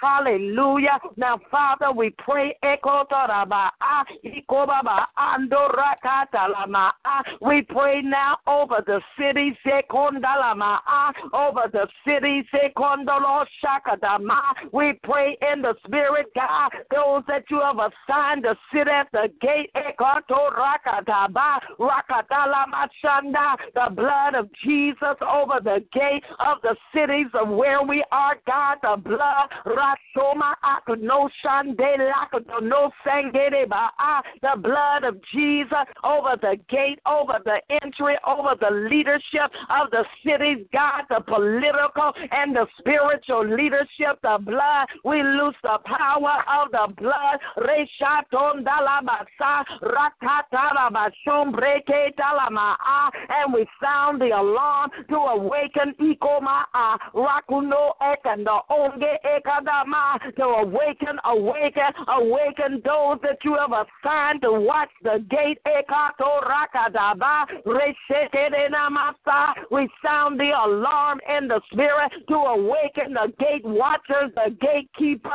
[0.00, 0.98] Hallelujah.
[1.16, 2.56] Now, Father, we pray.
[7.40, 9.56] We pray now over the city,
[11.32, 12.48] over the city,
[14.72, 19.30] we pray in the spirit, God, those that you have assigned to sit at the
[19.40, 19.70] gate,
[23.74, 28.78] the blood of Jesus over the gate of the cities of where we are, God,
[28.82, 29.29] the blood
[29.66, 30.54] Rasoma
[31.00, 31.30] no
[32.60, 32.90] no
[33.72, 39.90] ah, the blood of Jesus over the gate, over the entry, over the leadership of
[39.90, 44.86] the cities, God, the political and the spiritual leadership, the blood.
[45.04, 47.38] We lose the power of the blood.
[52.82, 59.18] Ah, and we sound the alarm to awaken Ikoma ah, Rakuno Ekanda Onge
[60.36, 65.58] to awaken, awaken, awaken those that you have assigned to watch the gate.
[69.70, 75.30] We sound the alarm in the spirit to awaken the gate watchers, the gatekeepers.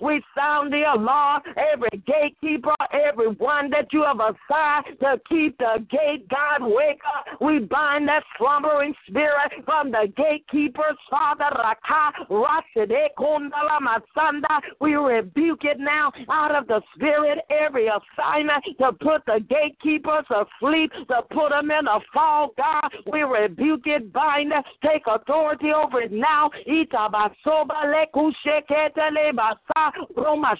[0.00, 6.28] We sound the alarm, every gatekeeper, everyone that you have assigned to keep the gate.
[6.28, 7.40] God, wake up.
[7.40, 14.60] We bind that slumbering spirit from the gatekeepers, Father Raka, Rashide Kundala Masanda.
[14.80, 20.90] We rebuke it now out of the spirit, every assignment to put the gatekeepers asleep,
[21.08, 22.90] to put them in a fall, God.
[23.12, 26.50] We rebuke it, bind it, take authority over it now.
[26.66, 30.56] Itabasoba lekusheketele basa, Roma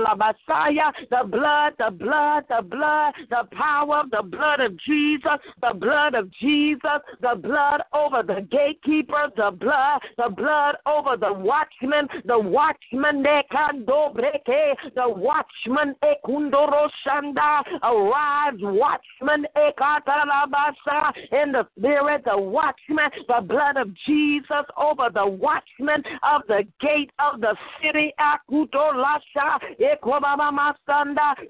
[0.00, 5.38] la basaya, the blood, the blood, the blood, the power of the blood of Jesus,
[5.62, 6.87] the blood of Jesus,
[7.20, 13.42] the blood over the gatekeeper, the blood, the blood over the watchman, the watchman, the
[15.06, 15.94] watchman,
[17.06, 19.46] shanda, arise, watchman,
[21.32, 27.10] in the spirit, the watchman, the blood of Jesus over the watchman of the gate
[27.18, 28.12] of the city,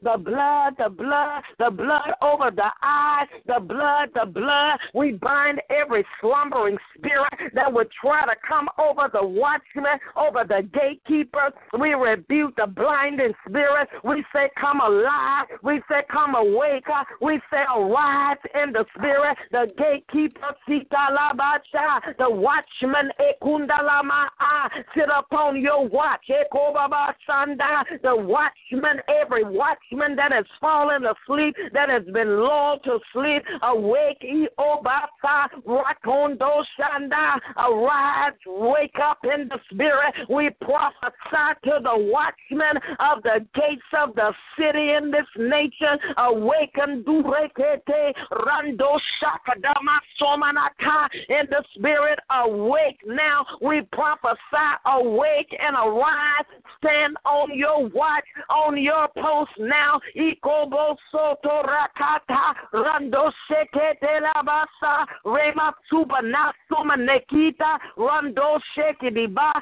[0.03, 4.79] the blood, the blood, the blood over the eyes, the blood, the blood.
[4.95, 10.67] We bind every slumbering spirit that would try to come over the watchman, over the
[10.73, 11.51] gatekeeper.
[11.79, 13.89] We rebuke the blinding spirit.
[14.03, 15.47] We say, Come alive.
[15.63, 16.85] We say, Come awake.
[17.21, 19.37] We say, Arise in the spirit.
[19.53, 23.11] The gatekeeper, the watchman,
[24.95, 26.25] sit upon your watch.
[26.29, 34.25] The watchman, every watchman that has fallen asleep, that has been lulled to sleep, awake,
[35.67, 40.15] Rakondo Shanda, arise, wake up in the spirit.
[40.29, 45.99] We prophesy to the watchmen of the gates of the city in this nation.
[46.19, 52.19] Awaken, Durekete, Rando Shakadama Somanaka, in the spirit.
[52.31, 53.45] Awake now.
[53.63, 54.39] We prophesy,
[54.87, 56.45] awake and arise.
[56.79, 60.01] Stand on your watch, on your post now.
[60.17, 64.98] Ikobo Soto Rakata, Rando Shekete Labasa.
[65.25, 69.53] Rema suba na suma nekita rando sheki di ba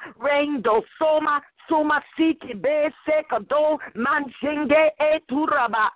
[1.67, 5.89] rendo soma Suma Siki Be Sekado Manjinge Eturaba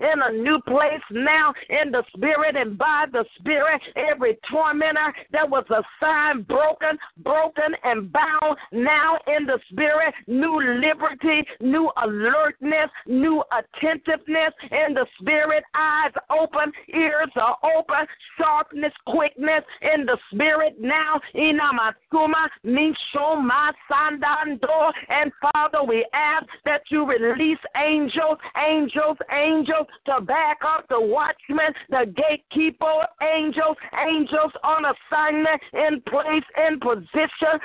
[0.00, 3.80] in a new place now in the spirit and by the spirit.
[3.96, 10.14] Every tormentor that was assigned broken, broken and bound now in the spirit.
[10.26, 15.64] New liberty, new alertness, new attentiveness in the spirit.
[15.74, 18.06] Eyes open, ears are open,
[18.38, 21.20] sharpness, quickness in the spirit now.
[21.34, 30.58] Inamasuma Mishoma Sandando and Father, we ask that you release angels, angels, angels to back
[30.66, 33.76] up the watchmen, the gatekeeper, angels,
[34.08, 37.60] angels on assignment, in place, in position,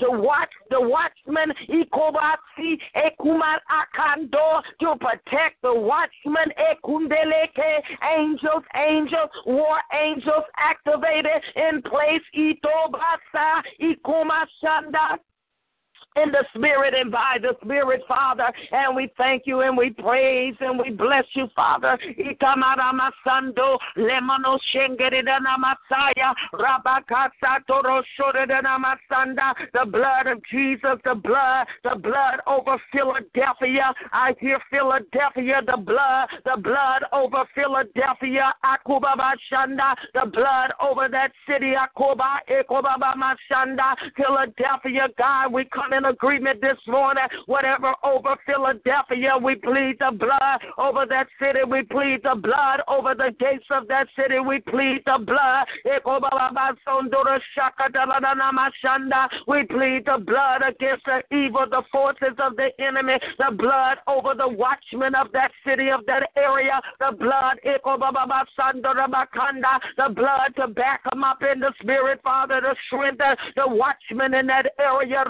[0.00, 1.52] to watch the watchmen,
[4.80, 6.50] to protect the watchmen,
[8.18, 15.18] angels, angels, war angels activated in place, itobasa, ikumashanda,
[16.16, 18.52] in the Spirit and by the Spirit, Father.
[18.70, 21.98] And we thank you and we praise and we bless you, Father.
[22.18, 24.58] Ikamaramasando, lemano
[25.58, 26.34] masaya,
[29.72, 33.92] the blood of Jesus, the blood, the blood over Philadelphia.
[34.12, 41.72] I hear Philadelphia, the blood, the blood over Philadelphia, Akubabashanda, the blood over that city,
[41.74, 47.24] Akuba, Ekobabamashanda, Philadelphia, God, we come in in agreement this morning.
[47.46, 51.60] Whatever over Philadelphia, we plead the blood over that city.
[51.68, 54.38] We plead the blood over the gates of that city.
[54.38, 55.66] We plead the blood.
[59.46, 64.34] We plead the blood against the evil, the forces of the enemy, the blood over
[64.34, 67.78] the watchmen of that city, of that area, the blood, the
[70.14, 74.72] blood to back them up in the spirit, Father, to strengthen the watchmen in that
[74.78, 75.24] area.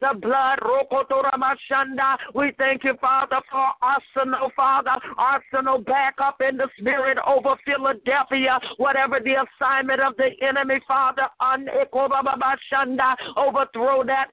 [0.00, 2.16] The blood, Rokotoramashanda.
[2.34, 4.92] We thank you, Father, for arsenal, Father.
[5.16, 8.60] Arsenal back up in the spirit over Philadelphia.
[8.76, 11.68] Whatever the assignment of the enemy, Father, on
[13.36, 14.28] overthrow that.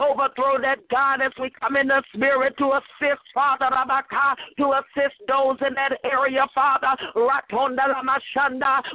[0.00, 5.14] Overthrow that God as we come in the spirit to assist, Father, Rabaka, to assist
[5.26, 6.96] those in that area, Father.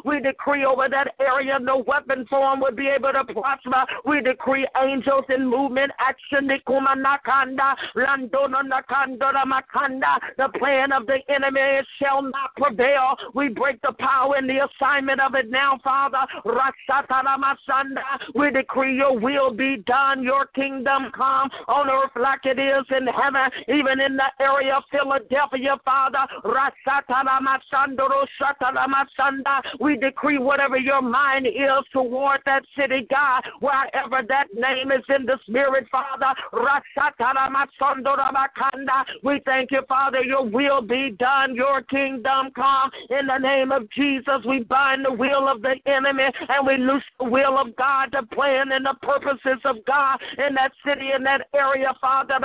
[0.05, 3.85] We decree over that area no weapon form would be able to prosper.
[4.05, 10.19] We decree angels in movement, action, Nikumanakanda, Landona Nakandora Makanda.
[10.37, 13.15] The plan of the enemy shall not prevail.
[13.33, 16.25] We break the power and the assignment of it now, Father.
[16.45, 18.33] Rasataramasanda.
[18.35, 23.07] We decree your will be done, your kingdom come on earth like it is in
[23.07, 26.25] heaven, even in the area of Philadelphia, Father.
[29.79, 35.25] We decree whatever your mind is toward that city, God, wherever that name is in
[35.25, 36.33] the spirit, Father.
[39.23, 42.91] We thank you, Father, your will be done, your kingdom come.
[43.09, 47.03] In the name of Jesus, we bind the will of the enemy and we loose
[47.19, 51.23] the will of God, the plan and the purposes of God in that city, in
[51.23, 52.39] that area, Father.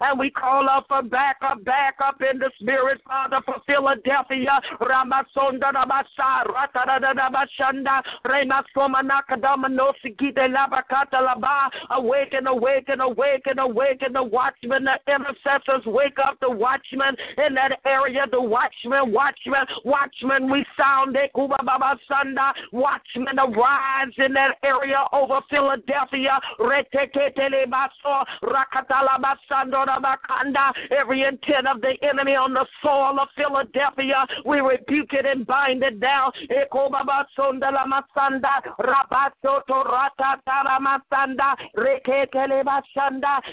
[0.00, 4.60] And we call up for backup, backup in the spirit, Father, for Philadelphia.
[4.80, 11.70] Ramasonda Rabasa, Ratarabashanda, Remasomanakadamanosikite Labakata Laba.
[11.92, 15.86] Awaken, awaken, awaken, awaken the watchmen, the intercessors.
[15.86, 17.16] Wake up the watchmen
[17.46, 20.50] in that area, the watchmen, watchmen, watchmen.
[20.50, 22.52] We sound it, Kubababasanda.
[22.72, 26.38] Watchmen arise in that area over Philadelphia.
[26.60, 30.72] Reteketelebaso, Rakatalabasando Rabakanda.
[30.90, 34.26] Every intent of the enemy on the soil of Philadelphia.
[34.44, 36.32] We rebuke it and bind it down.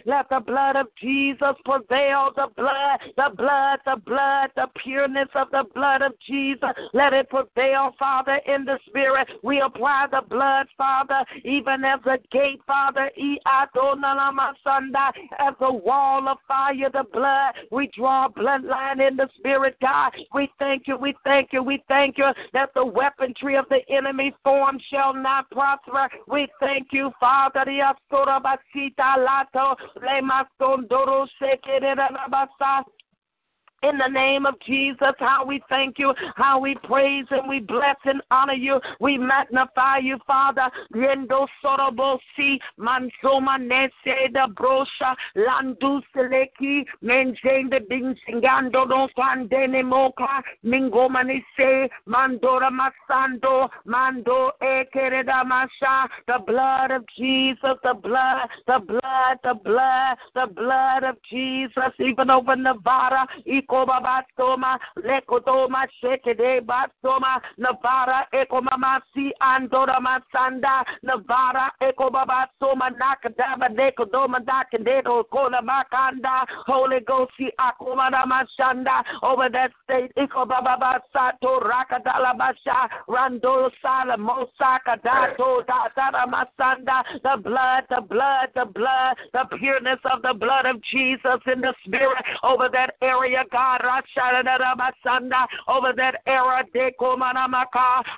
[0.06, 2.32] Let the blood of Jesus prevail.
[2.36, 6.70] The blood, the blood, the blood, the pureness of the blood of Jesus.
[6.94, 9.28] Let it prevail, Father, in the spirit.
[9.44, 13.12] We apply the blood, Father, even as a gate, Father,
[15.40, 17.54] as a wall of fire, the blood.
[17.72, 18.28] We draw
[18.62, 20.12] bloodline in the spirit, God.
[20.34, 24.34] We thank you, we thank you, we thank you that the weaponry of the enemy
[24.44, 26.10] form shall not prosper.
[26.28, 27.64] We thank you, Father.
[33.84, 37.96] In the name of Jesus, how we thank you, how we praise and we bless
[38.06, 38.80] and honor you.
[39.00, 40.70] We magnify you, Father.
[40.94, 51.90] Yendo sorobosi mansoma nese da brosha landu seleki menjende binsingando no fandene moka mingoma nise
[52.08, 60.18] mandora masando mando ekereda masha the blood of Jesus, the blood, the blood, the blood,
[60.36, 63.28] the blood of Jesus, even over Nevada,
[63.72, 76.46] Ikobabastoma, Lekotoma, Shekede Bastoma, Nevada, Ekomamasi, Andora Masanda, Nevada, Ekobabastoma, Nakadama, Nekodoma, Nakadedo, Kona Makanda,
[76.68, 86.26] Holy Ghost, Akomada Mashanda, over that state, Ikobabasato, Rakadala Basha, Rando Sala, Mosaka, Dato, Dada
[86.28, 91.62] Masanda, the blood, the blood, the blood, the pureness of the blood of Jesus in
[91.62, 93.61] the spirit over that area, God,
[95.68, 96.64] over that area,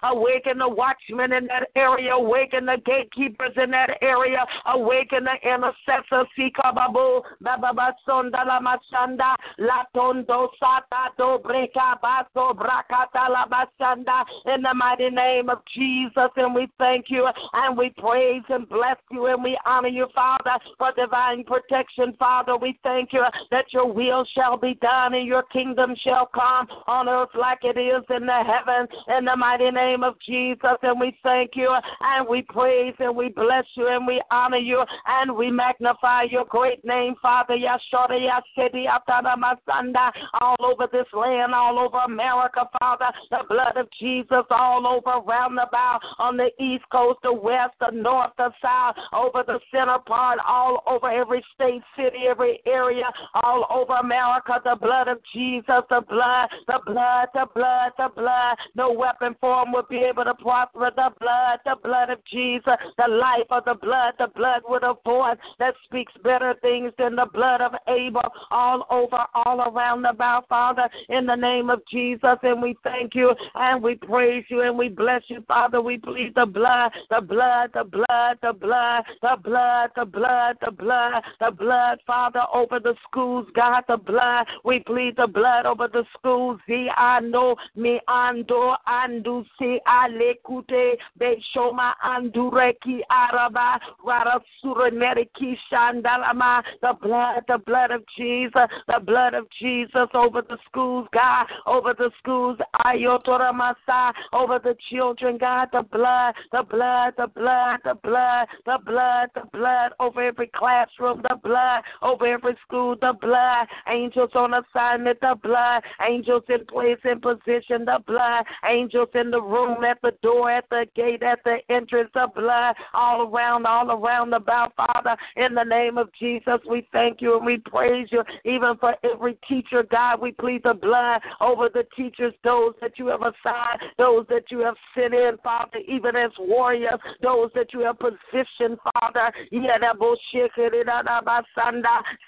[0.04, 6.28] awaken the watchmen in that area, awaken the gatekeepers in that area, awaken the intercessors,
[6.38, 14.24] Sikababu, Bababasonda la Masanda, Latondo Sata do Breka Baso, Brakata la Masanda,
[14.54, 18.98] in the mighty name of Jesus, and we thank you and we praise and bless
[19.12, 22.58] you and we honor you, Father, for divine protection, Father.
[22.58, 27.10] We thank you that your will shall be done in your kingdom shall come on
[27.10, 30.78] earth like it is in the heavens in the mighty name of Jesus.
[30.84, 34.84] And we thank you and we praise and we bless you and we honor you
[35.08, 37.56] and we magnify your great name, Father.
[37.56, 40.12] Yashora Yashedi Masanda,
[40.42, 43.12] all over this land, all over America, Father.
[43.32, 47.92] The blood of Jesus all over round about on the east coast, the west, the
[47.92, 53.06] north, the south, over the center part, all over every state, city, every area,
[53.44, 54.60] all over America.
[54.64, 58.58] The blood of Jesus, the blood, the blood, the blood, the blood.
[58.76, 60.92] No weapon form will be able to prosper.
[60.96, 64.96] The blood, the blood of Jesus, the life of the blood, the blood with a
[65.06, 68.22] voice that speaks better things than the blood of Abel,
[68.52, 72.38] all over, all around about, Father, in the name of Jesus.
[72.44, 75.82] And we thank you and we praise you and we bless you, Father.
[75.82, 80.72] We plead the blood, the blood, the blood, the blood, the blood, the blood, the
[80.72, 84.46] blood, the blood, Father, over the schools, God, the blood.
[84.64, 86.60] We plead the blood over the schools.
[86.70, 96.64] I know me ando andu si alekute be shoma andureki araba rara sureneki shandalama.
[96.82, 101.94] The blood, the blood of Jesus, the blood of Jesus over the schools, God, over
[101.94, 107.96] the schools, ayotora masa, over the children, God, the blood, the blood, the blood, the
[107.96, 113.68] blood, the blood, the blood over every classroom, the blood over every school, the blood,
[113.88, 114.54] angels on
[114.94, 120.02] assignment, the blood, angels in place in position, the blood, angels in the room, at
[120.02, 124.72] the door, at the gate, at the entrance, the blood, all around, all around bow,
[124.76, 128.96] Father, in the name of Jesus, we thank you and we praise you, even for
[129.04, 133.80] every teacher, God, we plead the blood over the teachers, those that you have assigned,
[133.98, 138.78] those that you have sent in, Father, even as warriors, those that you have positioned,
[138.94, 139.32] Father.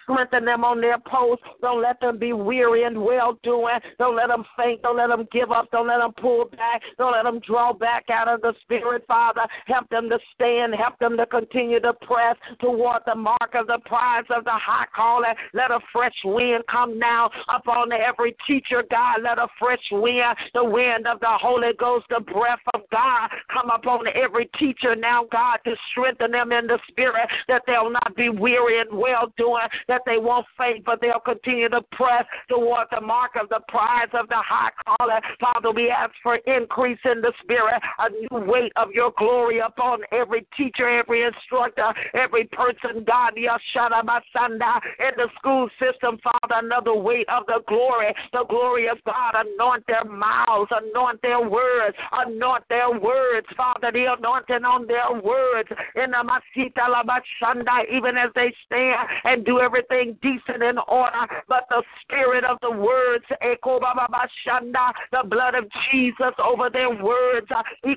[0.03, 1.41] Strengthen them on their post.
[1.61, 3.80] Don't let them be weary and well doing.
[3.99, 4.82] Don't let them faint.
[4.82, 5.70] Don't let them give up.
[5.72, 6.82] Don't let them pull back.
[6.97, 9.41] Don't let them draw back out of the Spirit, Father.
[9.66, 10.74] Help them to stand.
[10.76, 14.86] Help them to continue to press toward the mark of the prize of the high
[14.95, 15.34] calling.
[15.53, 19.22] Let a fresh wind come now upon every teacher, God.
[19.24, 23.70] Let a fresh wind, the wind of the Holy Ghost, the breath of God, come
[23.70, 28.30] upon every teacher now, God, to strengthen them in the spirit, that they'll not be
[28.30, 33.02] weary and well doing, that they won't faint, but they'll continue to press toward the
[33.02, 35.20] mark of the prize of the high calling.
[35.39, 40.00] Father, we ask for increase in the spirit, a new weight of your glory upon
[40.12, 46.96] every teacher, every instructor, every person, God, Yashana Masanda, in the school system, Father, another
[46.96, 49.34] weight of the glory, the glory of God.
[49.36, 55.70] Anoint their mouths, anoint their words, anoint their words, Father, the anointing on their words
[55.96, 61.26] in the Masita Labashanda, even as they stand and do everything decent and order.
[61.48, 67.48] But the spirit of the words, the blood of Jesus over their words,
[67.84, 67.96] in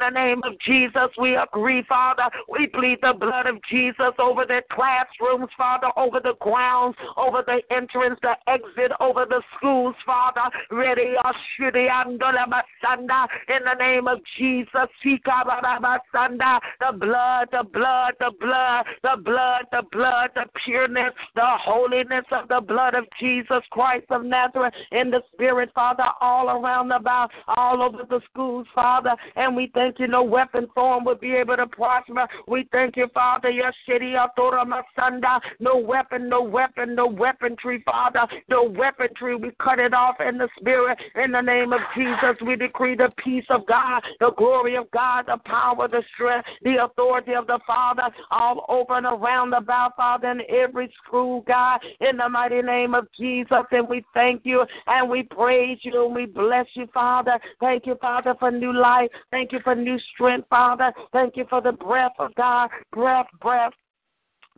[0.00, 2.24] the name of Jesus, we agree, Father.
[2.48, 7.62] We plead the blood of Jesus over their classrooms, Father, over the grounds, over the
[7.74, 10.50] entrance, the exit, over the schools, Father.
[10.70, 11.32] Ready, uh,
[11.62, 11.72] in
[13.64, 15.18] the name of Jesus, the
[16.98, 22.48] blood, the blood, the blood, the blood, the blood, the pureness, the the holiness of
[22.48, 27.82] the blood of Jesus Christ of Nazareth in the spirit, Father, all around about, all
[27.82, 29.14] over the schools, Father.
[29.36, 32.26] And we thank you, no weapon form will be able to prosper.
[32.48, 35.40] We thank you, Father, your city, Masanda.
[35.60, 39.36] no weapon, no weapon, no weaponry, Father, no weaponry.
[39.36, 40.98] We cut it off in the spirit.
[41.22, 45.26] In the name of Jesus, we decree the peace of God, the glory of God,
[45.26, 50.30] the power, the strength, the authority of the Father all over and around about, Father,
[50.30, 53.64] in every school, God, in the mighty name of Jesus.
[53.70, 57.38] And we thank you and we praise you and we bless you, Father.
[57.60, 59.10] Thank you, Father, for new life.
[59.30, 60.92] Thank you for new strength, Father.
[61.12, 63.72] Thank you for the breath of God, breath, breath,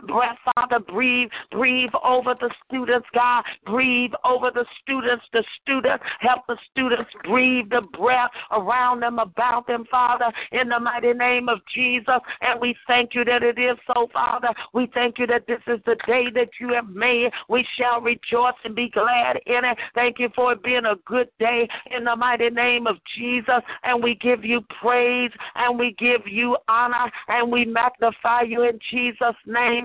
[0.07, 0.79] breath, Father.
[0.81, 3.45] Breathe, breathe over the students, God.
[3.67, 6.05] Breathe over the students, the students.
[6.21, 11.49] Help the students breathe the breath around them, about them, Father, in the mighty name
[11.49, 12.21] of Jesus.
[12.41, 14.49] And we thank you that it is so, Father.
[14.73, 17.31] We thank you that this is the day that you have made.
[17.49, 19.79] We shall rejoice and be glad in it.
[19.95, 23.61] Thank you for it being a good day in the mighty name of Jesus.
[23.83, 28.79] And we give you praise and we give you honor and we magnify you in
[28.91, 29.84] Jesus' name.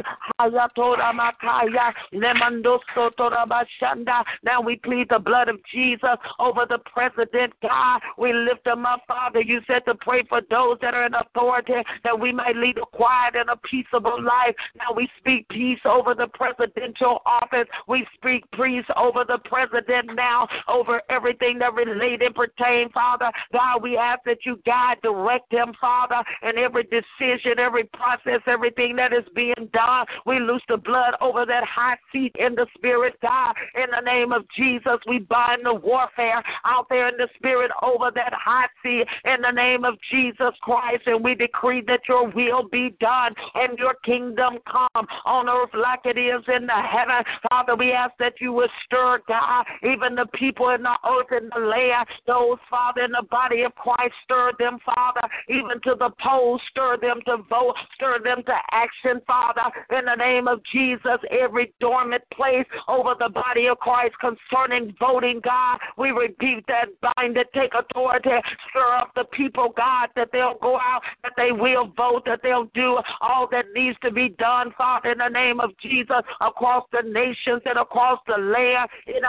[4.44, 8.02] Now we plead the blood of Jesus over the president, God.
[8.18, 9.42] We lift them up, Father.
[9.42, 11.74] You said to pray for those that are in authority
[12.04, 14.56] that we might lead a quiet and a peaceable life.
[14.76, 17.68] Now we speak peace over the presidential office.
[17.88, 23.32] We speak peace over the president now, over everything that related pertain, Father.
[23.52, 28.96] God, we ask that you guide, direct him, Father, in every decision, every process, everything
[28.96, 29.89] that is being done.
[29.90, 30.08] God.
[30.26, 33.54] We loose the blood over that high seat in the spirit, God.
[33.76, 38.12] In the name of Jesus, we bind the warfare out there in the spirit over
[38.14, 41.04] that high seat in the name of Jesus Christ.
[41.08, 46.02] And we decree that your will be done and your kingdom come on earth like
[46.06, 47.24] it is in the heaven.
[47.50, 51.52] Father, we ask that you would stir, God, even the people in the earth and
[51.56, 56.12] the land, those, Father, in the body of Christ, stir them, Father, even to the
[56.22, 61.20] polls, stir them to vote, stir them to action, Father in the name of Jesus.
[61.30, 67.38] Every dormant place over the body of Christ concerning voting, God, we rebuke that, bind
[67.38, 68.30] it, take authority,
[68.70, 72.70] stir up the people, God, that they'll go out, that they will vote, that they'll
[72.74, 77.02] do all that needs to be done, Father, in the name of Jesus, across the
[77.02, 78.90] nations and across the land.
[79.08, 79.24] In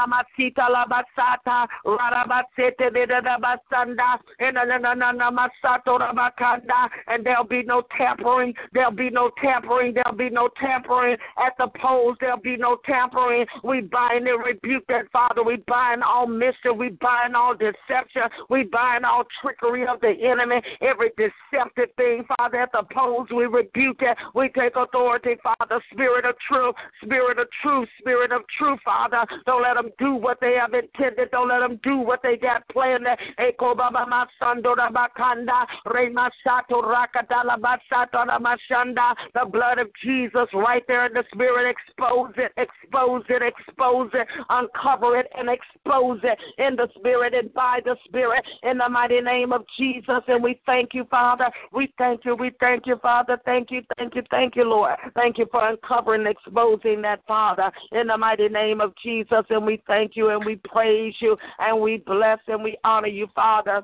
[7.06, 11.68] and there'll be no tampering, there'll be no tampering, there'll be no tampering at the
[11.80, 12.16] polls.
[12.20, 13.46] There'll be no tampering.
[13.64, 15.42] We bind and rebuke that, Father.
[15.42, 16.76] We bind all mischief.
[16.76, 18.22] We bind all deception.
[18.48, 20.60] We bind all trickery of the enemy.
[20.80, 24.16] Every deceptive thing, Father, at the polls, we rebuke it.
[24.34, 25.82] We take authority, Father.
[25.92, 29.24] Spirit of truth, spirit of truth, spirit of truth, Father.
[29.46, 31.30] Don't let them do what they have intended.
[31.30, 33.06] Don't let them do what they got planned.
[33.38, 41.12] Eko baba masando bakanda, remasato rakadala basato The blood of Jesus Jesus right there in
[41.12, 41.70] the spirit.
[41.70, 47.52] Expose it, expose it, expose it, uncover it, and expose it in the spirit and
[47.54, 50.20] by the spirit in the mighty name of Jesus.
[50.28, 51.50] And we thank you, Father.
[51.72, 52.34] We thank you.
[52.34, 53.38] We thank you, Father.
[53.44, 54.96] Thank you, thank you, thank you, Lord.
[55.14, 59.44] Thank you for uncovering, exposing that, Father, in the mighty name of Jesus.
[59.50, 63.26] And we thank you and we praise you and we bless and we honor you,
[63.34, 63.82] Father.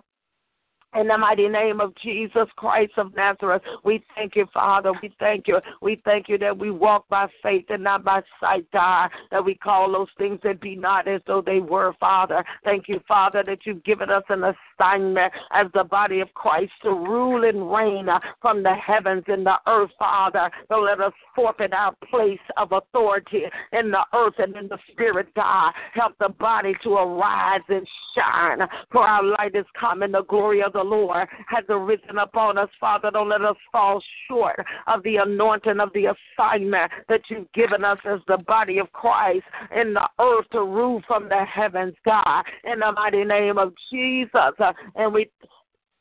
[0.98, 4.92] In the mighty name of Jesus Christ of Nazareth, we thank you, Father.
[5.02, 5.60] We thank you.
[5.82, 9.10] We thank you that we walk by faith and not by sight, God.
[9.30, 12.42] That we call those things that be not as though they were, Father.
[12.64, 16.90] Thank you, Father, that you've given us an assignment as the body of Christ to
[16.90, 20.50] rule and reign uh, from the heavens and the earth, Father.
[20.68, 25.28] So let us forfeit our place of authority in the earth and in the spirit,
[25.34, 25.72] God.
[25.94, 30.62] Help the body to arise and shine, for our light is come and the glory
[30.62, 33.10] of the Lord has arisen upon us, Father.
[33.10, 37.98] Don't let us fall short of the anointing of the assignment that you've given us
[38.04, 42.80] as the body of Christ in the earth to rule from the heavens, God, in
[42.80, 44.30] the mighty name of Jesus.
[44.96, 45.30] And we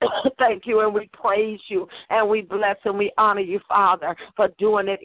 [0.40, 4.50] Thank you and we praise you and we bless and we honor you, Father, for
[4.60, 5.00] doing it.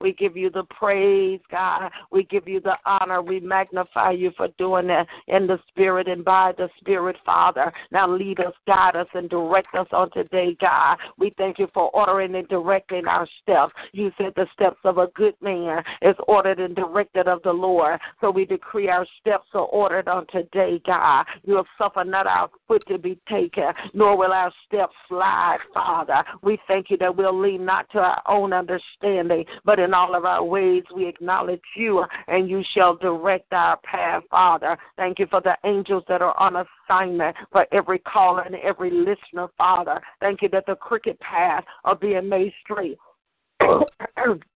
[0.00, 1.90] We give you the praise, God.
[2.10, 3.22] We give you the honor.
[3.22, 7.72] We magnify you for doing it in the spirit and by the spirit, Father.
[7.90, 10.98] Now lead us, guide us, and direct us on today, God.
[11.18, 13.72] We thank you for ordering and directing our steps.
[13.92, 17.52] You said the steps of a good man is ordered ordered and directed of the
[17.52, 17.98] Lord.
[18.20, 21.24] So we decree our steps are ordered on today, God.
[21.44, 26.22] You have suffered not our foot to be taken, nor will our steps slide, Father.
[26.42, 30.24] We thank you that we'll lean not to our own understanding, but in all of
[30.24, 34.76] our ways we acknowledge you, and you shall direct our path, Father.
[34.96, 39.48] Thank you for the angels that are on assignment for every caller and every listener,
[39.56, 40.00] Father.
[40.20, 42.98] Thank you that the crooked path are being made straight.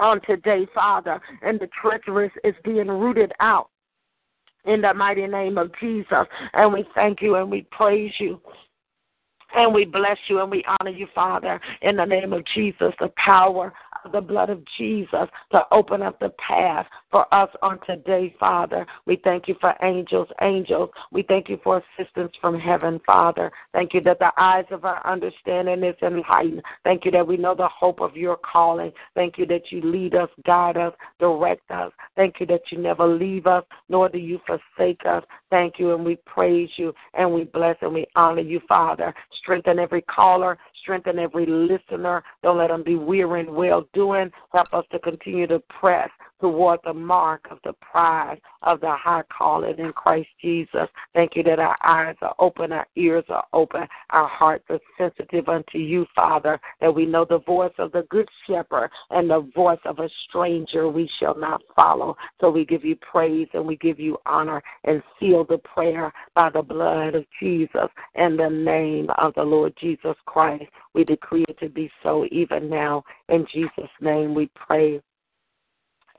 [0.00, 3.70] on today, Father, and the treacherous is being rooted out
[4.64, 6.26] in the mighty name of Jesus.
[6.52, 8.40] And we thank you and we praise you.
[9.54, 13.12] And we bless you and we honor you, Father, in the name of Jesus, the
[13.16, 13.72] power
[14.04, 18.86] of the blood of Jesus to open up the path for us on today, Father.
[19.06, 20.90] We thank you for angels, angels.
[21.10, 23.50] We thank you for assistance from heaven, Father.
[23.72, 26.62] Thank you that the eyes of our understanding is enlightened.
[26.84, 28.92] Thank you that we know the hope of your calling.
[29.14, 31.92] Thank you that you lead us, guide us, direct us.
[32.16, 35.24] Thank you that you never leave us, nor do you forsake us.
[35.50, 39.12] Thank you, and we praise you, and we bless and we honor you, Father.
[39.40, 42.22] Strengthen every caller, strengthen every listener.
[42.42, 44.30] Don't let them be weary and well doing.
[44.52, 46.10] Help us to continue to press
[46.40, 50.88] toward the mark of the prize of the high calling in Christ Jesus.
[51.14, 55.48] Thank you that our eyes are open, our ears are open, our hearts are sensitive
[55.48, 59.78] unto you, Father, that we know the voice of the good shepherd and the voice
[59.84, 62.16] of a stranger we shall not follow.
[62.40, 66.50] So we give you praise and we give you honor and seal the prayer by
[66.50, 70.64] the blood of Jesus and the name of the Lord Jesus Christ.
[70.94, 73.04] We decree it to be so even now.
[73.28, 75.00] In Jesus' name we pray.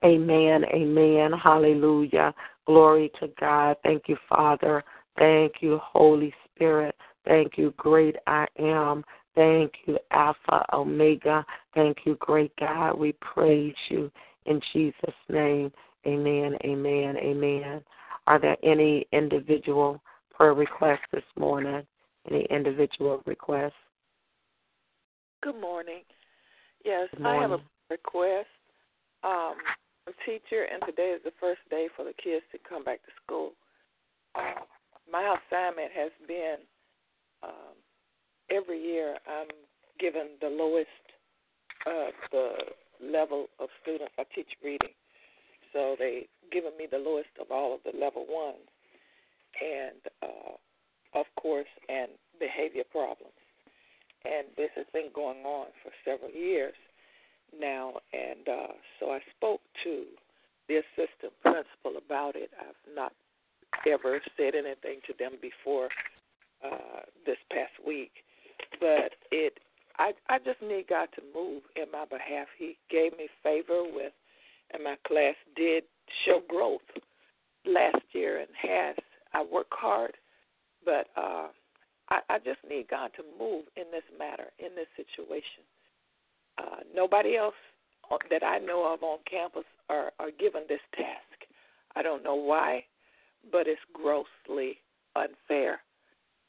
[0.03, 0.65] Amen.
[0.73, 1.31] Amen.
[1.33, 2.33] Hallelujah.
[2.65, 3.77] Glory to God.
[3.83, 4.83] Thank you, Father.
[5.17, 6.95] Thank you, Holy Spirit.
[7.25, 9.03] Thank you, great I am.
[9.35, 11.45] Thank you, Alpha, Omega.
[11.73, 12.97] Thank you, great God.
[12.97, 14.11] We praise you
[14.45, 14.95] in Jesus'
[15.29, 15.71] name.
[16.05, 16.57] Amen.
[16.65, 17.17] Amen.
[17.17, 17.81] Amen.
[18.27, 20.01] Are there any individual
[20.33, 21.83] prayer requests this morning?
[22.29, 23.73] Any individual requests?
[25.43, 26.01] Good morning.
[26.83, 27.39] Yes, Good morning.
[27.39, 28.47] I have a request.
[29.23, 29.55] Um,
[30.07, 33.11] a teacher, and today is the first day for the kids to come back to
[33.23, 33.51] school.
[35.11, 36.57] My assignment has been
[37.43, 37.75] um,
[38.49, 39.49] every year I'm
[39.99, 40.89] given the lowest
[41.85, 42.49] of the
[43.03, 44.13] level of students.
[44.17, 44.95] I teach reading,
[45.73, 48.65] so they've given me the lowest of all of the level ones,
[49.61, 53.37] and uh, of course, and behavior problems.
[54.23, 56.75] And this has been going on for several years
[57.59, 60.03] now, and uh, so I spoke to
[60.67, 62.51] the assistant principal about it.
[62.59, 63.13] I've not
[63.87, 65.89] ever said anything to them before
[66.63, 68.11] uh, this past week,
[68.79, 69.59] but it
[69.97, 72.47] I I just need God to move in my behalf.
[72.57, 74.13] He gave me favor with,
[74.73, 75.83] and my class did
[76.25, 76.81] show growth
[77.65, 78.95] last year and has.
[79.33, 80.13] I work hard,
[80.83, 81.47] but uh,
[82.09, 85.63] I, I just need God to move in this matter, in this situation.
[86.61, 87.55] Uh, nobody else
[88.29, 91.49] that I know of on campus are, are given this task.
[91.95, 92.83] I don't know why,
[93.51, 94.77] but it's grossly
[95.15, 95.79] unfair.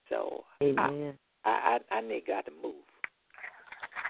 [0.08, 1.14] So Amen.
[1.44, 2.74] I, I, I need God to move.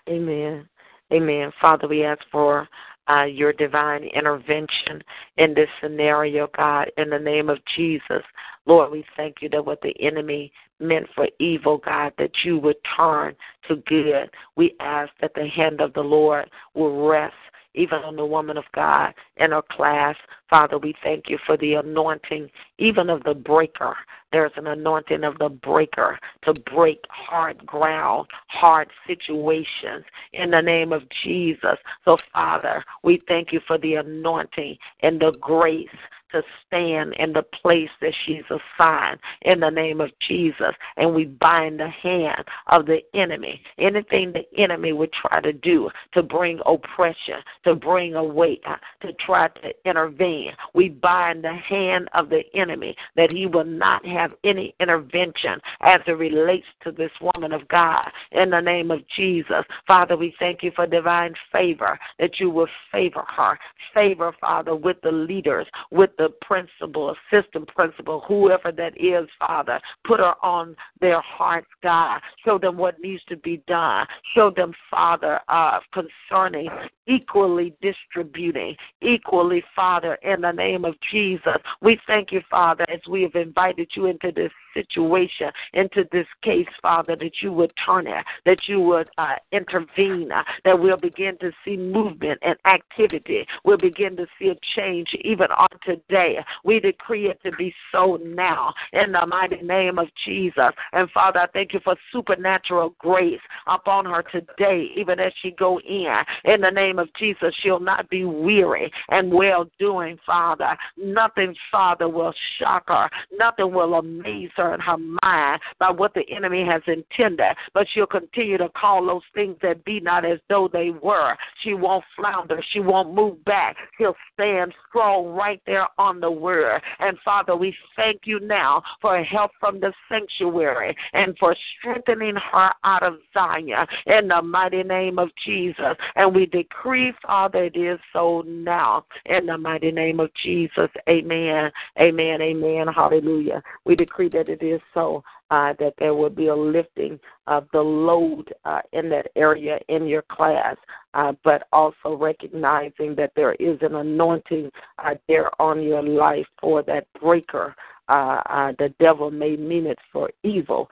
[0.09, 0.69] Amen.
[1.13, 1.53] Amen.
[1.61, 2.69] Father, we ask for
[3.09, 5.03] uh, your divine intervention
[5.37, 8.23] in this scenario, God, in the name of Jesus.
[8.67, 12.77] Lord, we thank you that what the enemy meant for evil, God, that you would
[12.97, 13.35] turn
[13.69, 14.31] to good.
[14.57, 17.35] We ask that the hand of the Lord will rest
[17.75, 20.17] even on the woman of God in her class.
[20.51, 23.97] Father, we thank you for the anointing, even of the breaker.
[24.33, 30.93] There's an anointing of the breaker to break hard ground, hard situations in the name
[30.93, 31.77] of Jesus.
[32.05, 35.89] So, Father, we thank you for the anointing and the grace
[36.33, 40.75] to stand in the place that she's assigned in the name of Jesus.
[40.97, 43.63] And we bind the hand of the enemy.
[43.79, 49.13] Anything the enemy would try to do to bring oppression, to bring a uh, to
[49.25, 54.33] try to intervene, we bind the hand of the enemy that he will not have
[54.45, 59.65] any intervention as it relates to this woman of God in the name of Jesus.
[59.87, 63.59] Father, we thank you for divine favor that you will favor her.
[63.95, 69.81] Favor, Father, with the leaders, with the the principal, assistant principal, whoever that is, Father.
[70.05, 72.21] Put her on their hearts, God.
[72.45, 74.07] Show them what needs to be done.
[74.33, 76.69] Show them, Father, uh, concerning
[77.09, 81.57] equally distributing, equally, Father, in the name of Jesus.
[81.81, 86.67] We thank you, Father, as we have invited you into this situation, into this case,
[86.81, 91.37] Father, that you would turn it, that you would uh, intervene, uh, that we'll begin
[91.39, 93.47] to see movement and activity.
[93.65, 96.39] We'll begin to see a change even on today.
[96.65, 100.71] We decree it to be so now in the mighty name of Jesus.
[100.93, 105.81] And Father, I thank you for supernatural grace upon her today, even as she go
[105.81, 106.15] in.
[106.45, 110.77] In the name of Jesus, she'll not be weary and well doing, Father.
[110.97, 113.09] Nothing, Father, will shock her.
[113.37, 118.07] Nothing will amaze her her her mind by what the enemy has intended, but she'll
[118.07, 121.37] continue to call those things that be not as though they were.
[121.63, 122.63] She won't flounder.
[122.73, 123.77] She won't move back.
[123.99, 126.81] She'll stand strong right there on the word.
[126.99, 132.71] And Father, we thank you now for help from the sanctuary and for strengthening her
[132.85, 135.97] out of Zion in the mighty name of Jesus.
[136.17, 140.91] And we decree, Father, it is so now in the mighty name of Jesus.
[141.09, 141.71] Amen.
[142.01, 142.43] Amen.
[142.43, 142.87] Amen.
[142.89, 143.63] Hallelujah.
[143.85, 147.81] We decree that it is so, uh, that there will be a lifting of the
[147.81, 150.77] load uh, in that area in your class,
[151.15, 156.83] uh, but also recognizing that there is an anointing uh, there on your life for
[156.83, 157.75] that breaker.
[158.09, 160.91] Uh, uh, the devil may mean it for evil,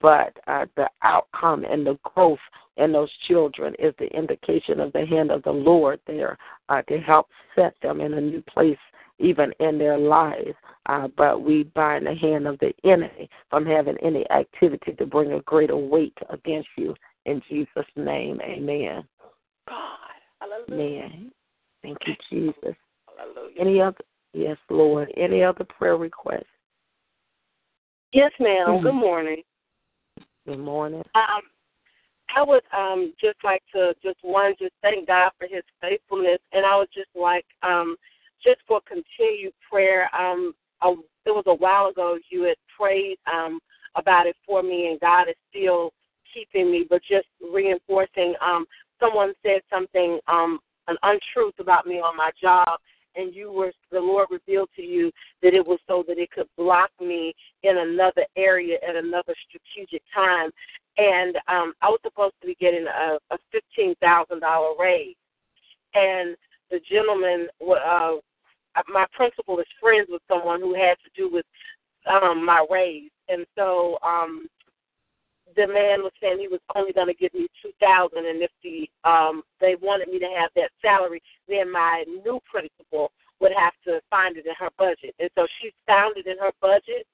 [0.00, 0.36] but
[0.76, 2.38] the outcome and the growth
[2.76, 6.36] in those children is the indication of the hand of the Lord there
[6.88, 8.78] to help set them in a new place
[9.20, 10.54] even in their lives.
[10.86, 15.32] Uh, but we bind the hand of the enemy from having any activity to bring
[15.32, 16.94] a greater weight against you.
[17.26, 19.04] In Jesus' name, amen.
[19.68, 19.98] God.
[20.40, 21.04] Hallelujah.
[21.04, 21.32] Amen.
[21.82, 22.76] Thank you, Jesus.
[23.16, 23.60] Hallelujah.
[23.60, 23.98] Any other?
[24.32, 25.12] Yes, Lord.
[25.16, 26.44] Any other prayer requests?
[28.12, 28.68] Yes, ma'am.
[28.68, 28.84] Mm-hmm.
[28.86, 29.42] Good morning.
[30.46, 31.02] Good morning.
[31.14, 31.42] Um,
[32.34, 36.64] I would um just like to just one just thank God for His faithfulness, and
[36.64, 37.96] I would just like um
[38.42, 40.08] just for continued prayer.
[40.14, 43.60] Um, it was a while ago you had prayed um,
[43.96, 45.92] about it for me, and God is still
[46.32, 46.86] keeping me.
[46.88, 48.64] But just reinforcing, um,
[48.98, 52.80] someone said something, um, an untruth about me on my job,
[53.16, 55.10] and you were the Lord revealed to you
[55.42, 60.02] that it was so that it could block me in another area at another strategic
[60.14, 60.50] time.
[60.96, 65.16] And um, I was supposed to be getting a, a fifteen thousand dollar raise,
[65.94, 66.36] and
[66.70, 68.16] the gentleman uh,
[68.88, 71.46] my principal is friends with someone who had to do with
[72.10, 73.10] um my raise.
[73.28, 74.46] And so um
[75.56, 78.50] the man was saying he was only going to give me two thousand and if
[78.62, 83.10] the um they wanted me to have that salary then my new principal
[83.40, 85.14] would have to find it in her budget.
[85.18, 87.06] And so she found it in her budget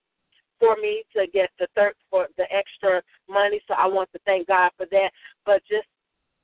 [0.58, 3.60] for me to get the third for the extra money.
[3.68, 5.10] So i want to thank god for that.
[5.44, 5.86] But just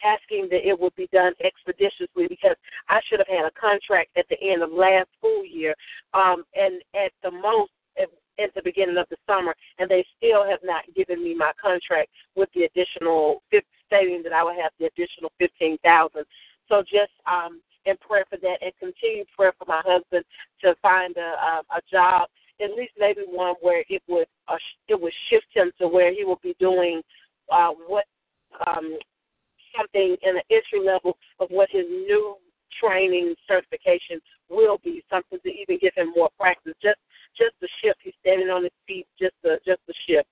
[0.04, 2.56] asking that it would be done expeditiously because
[2.88, 5.74] I should have had a contract at the end of last school year,
[6.14, 8.08] um, and at the most at,
[8.42, 12.10] at the beginning of the summer, and they still have not given me my contract
[12.36, 13.42] with the additional
[13.86, 16.24] stating that I would have the additional fifteen thousand.
[16.68, 20.24] So just um, in prayer for that, and continued prayer for my husband
[20.62, 22.28] to find a, a, a job
[22.62, 24.56] at least maybe one where it would uh,
[24.88, 27.02] it would shift him to where he will be doing
[27.50, 28.04] uh, what
[28.66, 28.98] um,
[29.76, 32.36] something in the entry level of what his new
[32.80, 36.74] training certification will be, something to even give him more practice.
[36.82, 36.98] Just
[37.36, 37.98] just the shift.
[38.02, 40.28] He's standing on his feet, just the just the shift.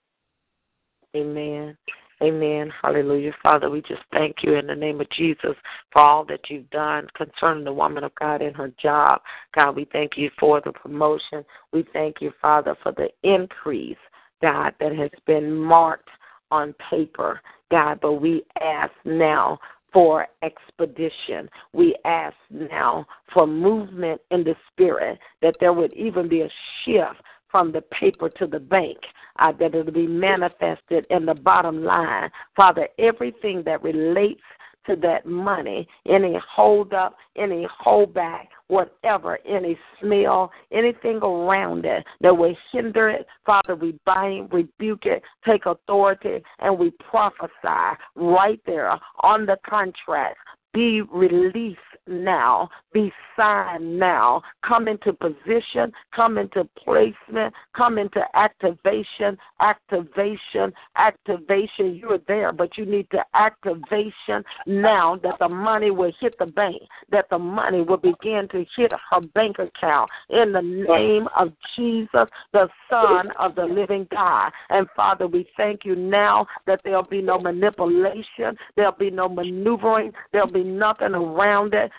[1.16, 1.76] Amen.
[2.22, 2.70] Amen.
[2.82, 3.32] Hallelujah.
[3.42, 5.56] Father, we just thank you in the name of Jesus
[5.90, 9.22] for all that you've done concerning the woman of God and her job.
[9.54, 11.44] God, we thank you for the promotion.
[11.72, 13.96] We thank you, Father, for the increase,
[14.42, 16.10] God, that has been marked
[16.50, 17.40] on paper.
[17.70, 19.58] God, but we ask now
[19.92, 21.48] for expedition.
[21.72, 26.50] We ask now for movement in the spirit, that there would even be a
[26.84, 27.20] shift
[27.50, 28.98] from the paper to the bank,
[29.38, 32.30] uh, that it will be manifested in the bottom line.
[32.54, 34.42] Father, everything that relates
[34.86, 42.36] to that money, any hold up, any holdback, whatever, any smell, anything around it that
[42.36, 48.96] will hinder it, Father, we bind, rebuke it, take authority, and we prophesy right there
[49.22, 50.36] on the contract.
[50.72, 51.80] Be released
[52.10, 54.42] now, be signed now.
[54.66, 61.94] Come into position, come into placement, come into activation, activation, activation.
[61.94, 66.82] You're there, but you need to activation now that the money will hit the bank,
[67.10, 72.28] that the money will begin to hit her bank account in the name of Jesus,
[72.52, 74.52] the Son of the living God.
[74.70, 80.12] And Father, we thank you now that there'll be no manipulation, there'll be no maneuvering,
[80.32, 81.90] there'll be nothing around it,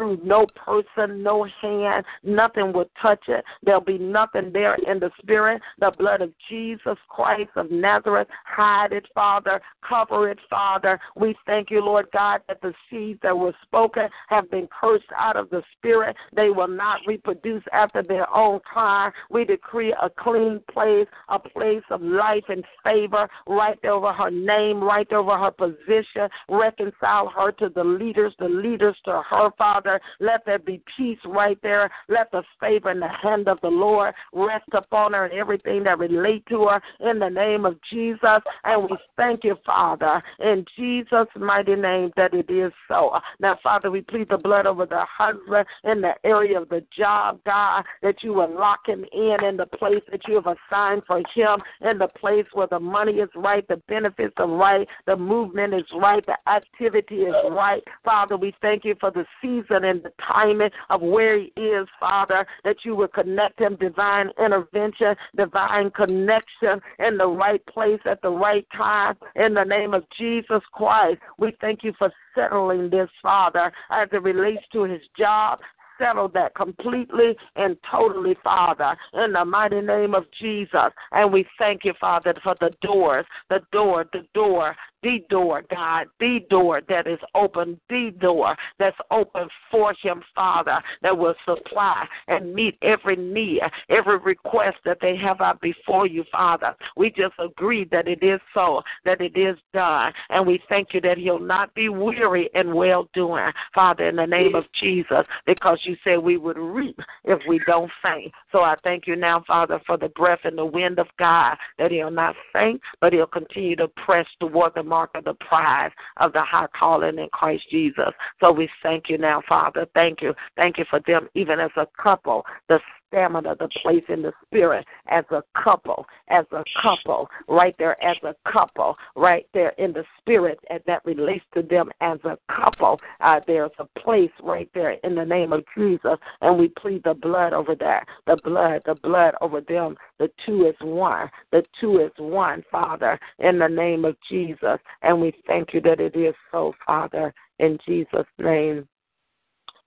[0.00, 3.44] no person, no hand, nothing will touch it.
[3.62, 5.62] There'll be nothing there in the spirit.
[5.78, 10.98] The blood of Jesus Christ of Nazareth, hide it, Father, cover it, Father.
[11.16, 15.36] We thank you, Lord God, that the seeds that were spoken have been cursed out
[15.36, 16.16] of the spirit.
[16.34, 19.12] They will not reproduce after their own kind.
[19.30, 24.82] We decree a clean place, a place of life and favor right over her name,
[24.82, 26.28] right over her position.
[26.48, 29.83] Reconcile her to the leaders, the leaders to her, Father.
[30.20, 31.90] Let there be peace right there.
[32.08, 35.98] Let the favor and the hand of the Lord rest upon her and everything that
[35.98, 38.40] relate to her in the name of Jesus.
[38.64, 43.18] And we thank you, Father, in Jesus' mighty name that it is so.
[43.40, 47.40] Now, Father, we plead the blood over the husband in the area of the job,
[47.44, 51.18] God, that you will lock him in in the place that you have assigned for
[51.34, 55.74] him, in the place where the money is right, the benefits are right, the movement
[55.74, 57.82] is right, the activity is right.
[58.04, 62.46] Father, we thank you for the season and the timing of where he is, Father,
[62.64, 68.30] that you would connect him, divine intervention, divine connection in the right place at the
[68.30, 69.16] right time.
[69.36, 74.22] In the name of Jesus Christ, we thank you for settling this, Father, as it
[74.22, 75.60] relates to his job,
[75.98, 80.90] settle that completely and totally, Father, in the mighty name of Jesus.
[81.12, 86.06] And we thank you, Father, for the doors, the door, the door, the door, God,
[86.18, 92.06] the door that is open, the door that's open for him, Father, that will supply
[92.26, 93.60] and meet every need,
[93.90, 96.74] every request that they have out before you, Father.
[96.96, 100.12] We just agree that it is so, that it is done.
[100.30, 104.26] And we thank you that he'll not be weary in well doing, Father, in the
[104.26, 108.32] name of Jesus, because you said we would reap if we don't faint.
[108.52, 111.90] So I thank you now, Father, for the breath and the wind of God, that
[111.90, 116.32] he'll not faint, but he'll continue to press toward the mark of the prize of
[116.32, 118.12] the high calling in Christ Jesus.
[118.40, 119.86] So we thank you now, Father.
[119.92, 120.34] Thank you.
[120.54, 122.78] Thank you for them, even as a couple, the
[123.14, 128.16] stamina, the place in the spirit as a couple, as a couple, right there as
[128.24, 133.00] a couple, right there in the spirit, and that relates to them as a couple.
[133.20, 137.14] Uh, there's a place right there in the name of Jesus, and we plead the
[137.14, 139.96] blood over that, the blood, the blood over them.
[140.18, 141.30] The two is one.
[141.52, 144.78] The two is one, Father, in the name of Jesus.
[145.02, 148.88] And we thank you that it is so, Father, in Jesus' name.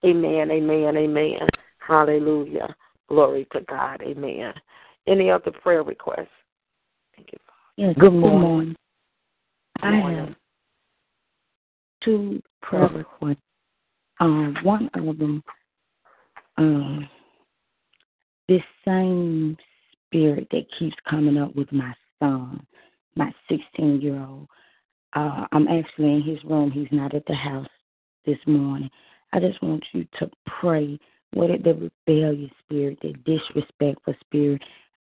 [0.05, 1.47] Amen, amen, amen.
[1.79, 2.75] Hallelujah.
[3.07, 4.01] Glory to God.
[4.01, 4.53] Amen.
[5.07, 6.27] Any other prayer requests?
[7.15, 7.39] Thank you.
[7.77, 8.75] Yes, good morning.
[9.81, 10.19] Good morning.
[10.19, 10.35] I have
[12.03, 13.37] two prayer requests.
[14.19, 15.43] Um, one of them,
[16.57, 17.07] um,
[18.47, 19.55] this same
[20.07, 22.65] spirit that keeps coming up with my son,
[23.15, 24.47] my 16 year old.
[25.15, 26.71] Uh, I'm actually in his room.
[26.71, 27.67] He's not at the house
[28.25, 28.89] this morning.
[29.33, 30.99] I just want you to pray
[31.37, 34.61] what is the rebellious spirit, the disrespectful spirit?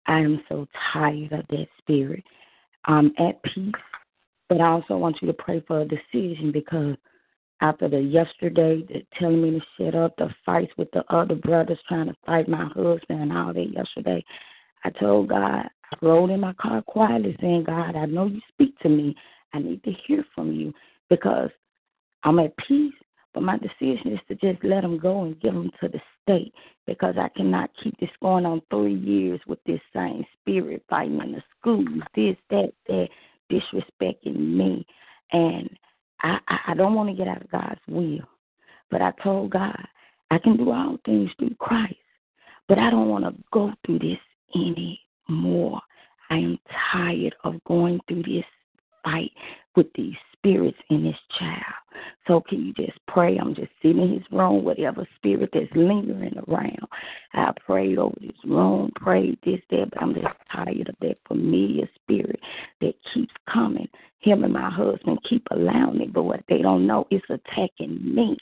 [0.07, 2.23] I am so tired of that spirit.
[2.85, 3.73] I'm at peace,
[4.47, 6.95] but I also want you to pray for a decision because
[7.61, 11.79] after the yesterday, the telling me to shut up, the fights with the other brothers
[11.87, 14.23] trying to fight my husband and all that yesterday,
[14.83, 18.77] I told God, I rode in my car quietly saying, God, I know you speak
[18.79, 19.15] to me.
[19.53, 20.73] I need to hear from you
[21.09, 21.49] because
[22.23, 22.93] I'm at peace
[23.33, 26.53] but my decision is to just let them go and give them to the state
[26.87, 31.33] because I cannot keep this going on three years with this same spirit fighting in
[31.33, 33.07] the schools, this, that, that,
[33.51, 34.85] disrespecting me.
[35.31, 35.69] And
[36.21, 38.27] I, I, don't want to get out of God's will.
[38.91, 39.87] But I told God,
[40.31, 41.95] I can do all things through Christ.
[42.67, 44.19] But I don't want to go through this
[44.55, 45.81] anymore.
[46.29, 46.59] I am
[46.91, 48.45] tired of going through this
[49.03, 49.31] fight
[49.75, 51.63] with these spirits in this child.
[52.27, 53.37] So can you just pray?
[53.37, 56.87] I'm just sitting in his room, whatever spirit that's lingering around.
[57.33, 61.89] I prayed over this room, prayed this, that, but I'm just tired of that familiar
[61.95, 62.39] spirit
[62.81, 63.87] that keeps coming.
[64.19, 68.37] Him and my husband keep allowing it, but what they don't know is attacking me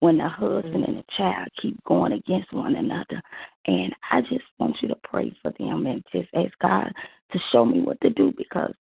[0.00, 0.84] when the husband mm-hmm.
[0.84, 3.20] and the child keep going against one another.
[3.66, 6.92] And I just want you to pray for them and just ask God
[7.32, 8.72] to show me what to do because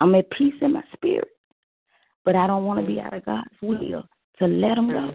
[0.00, 1.28] I'm at peace in my spirit,
[2.24, 4.04] but I don't want to be out of God's will
[4.38, 5.14] to let them go.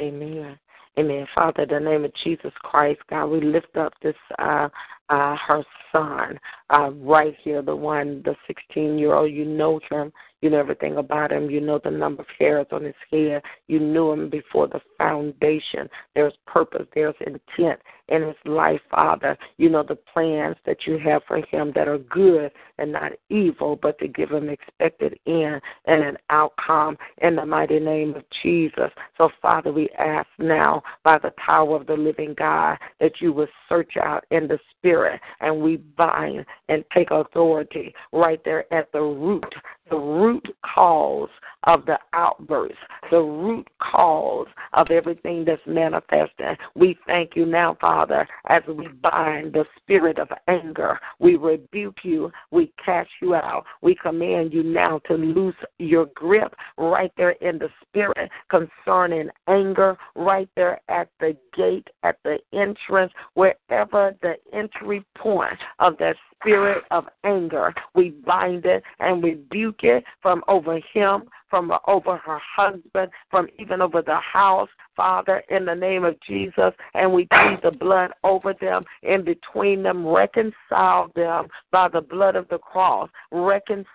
[0.00, 0.58] Amen.
[0.98, 1.26] Amen.
[1.34, 4.68] Father, in the name of Jesus Christ, God, we lift up this uh
[5.08, 6.38] uh her son,
[6.70, 10.12] uh right here, the one, the sixteen year old, you know him,
[10.42, 13.78] you know everything about him, you know the number of hairs on his head, you
[13.78, 15.88] knew him before the foundation.
[16.14, 19.38] There's purpose, there's intent in his life, Father.
[19.56, 23.78] You know the plans that you have for him that are good and not evil,
[23.80, 28.90] but to give him expected end and an outcome in the mighty name of Jesus.
[29.16, 33.48] So, Father, we ask now by the power of the living God that you will
[33.68, 39.00] search out in the spirit and we bind and take authority right there at the
[39.00, 39.54] root,
[39.90, 40.31] the root
[40.74, 41.28] cause
[41.64, 42.74] of the outburst,
[43.10, 46.56] the root cause of everything that's manifesting.
[46.74, 50.98] We thank you now, Father, as we bind the spirit of anger.
[51.18, 52.32] We rebuke you.
[52.50, 53.64] We cast you out.
[53.80, 59.96] We command you now to loose your grip right there in the spirit concerning anger,
[60.16, 66.84] right there at the gate, at the entrance, wherever the entry point of that spirit
[66.90, 67.72] of anger.
[67.94, 73.80] We bind it and rebuke it from over him, from over her husband, from even
[73.80, 76.72] over the house, Father, in the name of Jesus.
[76.94, 82.36] And we plead the blood over them, in between them, reconcile them by the blood
[82.36, 83.08] of the cross.
[83.30, 83.86] Reconcile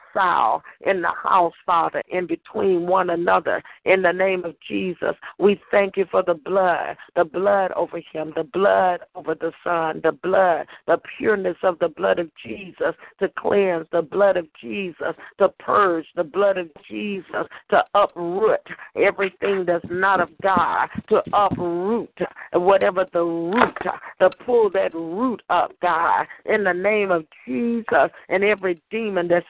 [0.81, 5.15] in the house, Father, in between one another, in the name of Jesus.
[5.39, 10.01] We thank you for the blood, the blood over him, the blood over the son,
[10.03, 15.13] the blood, the pureness of the blood of Jesus to cleanse, the blood of Jesus
[15.39, 18.59] to purge, the blood of Jesus to uproot
[18.95, 22.17] everything that's not of God, to uproot
[22.53, 23.77] whatever the root,
[24.19, 29.45] to pull that root up, God, in the name of Jesus, and every demon that's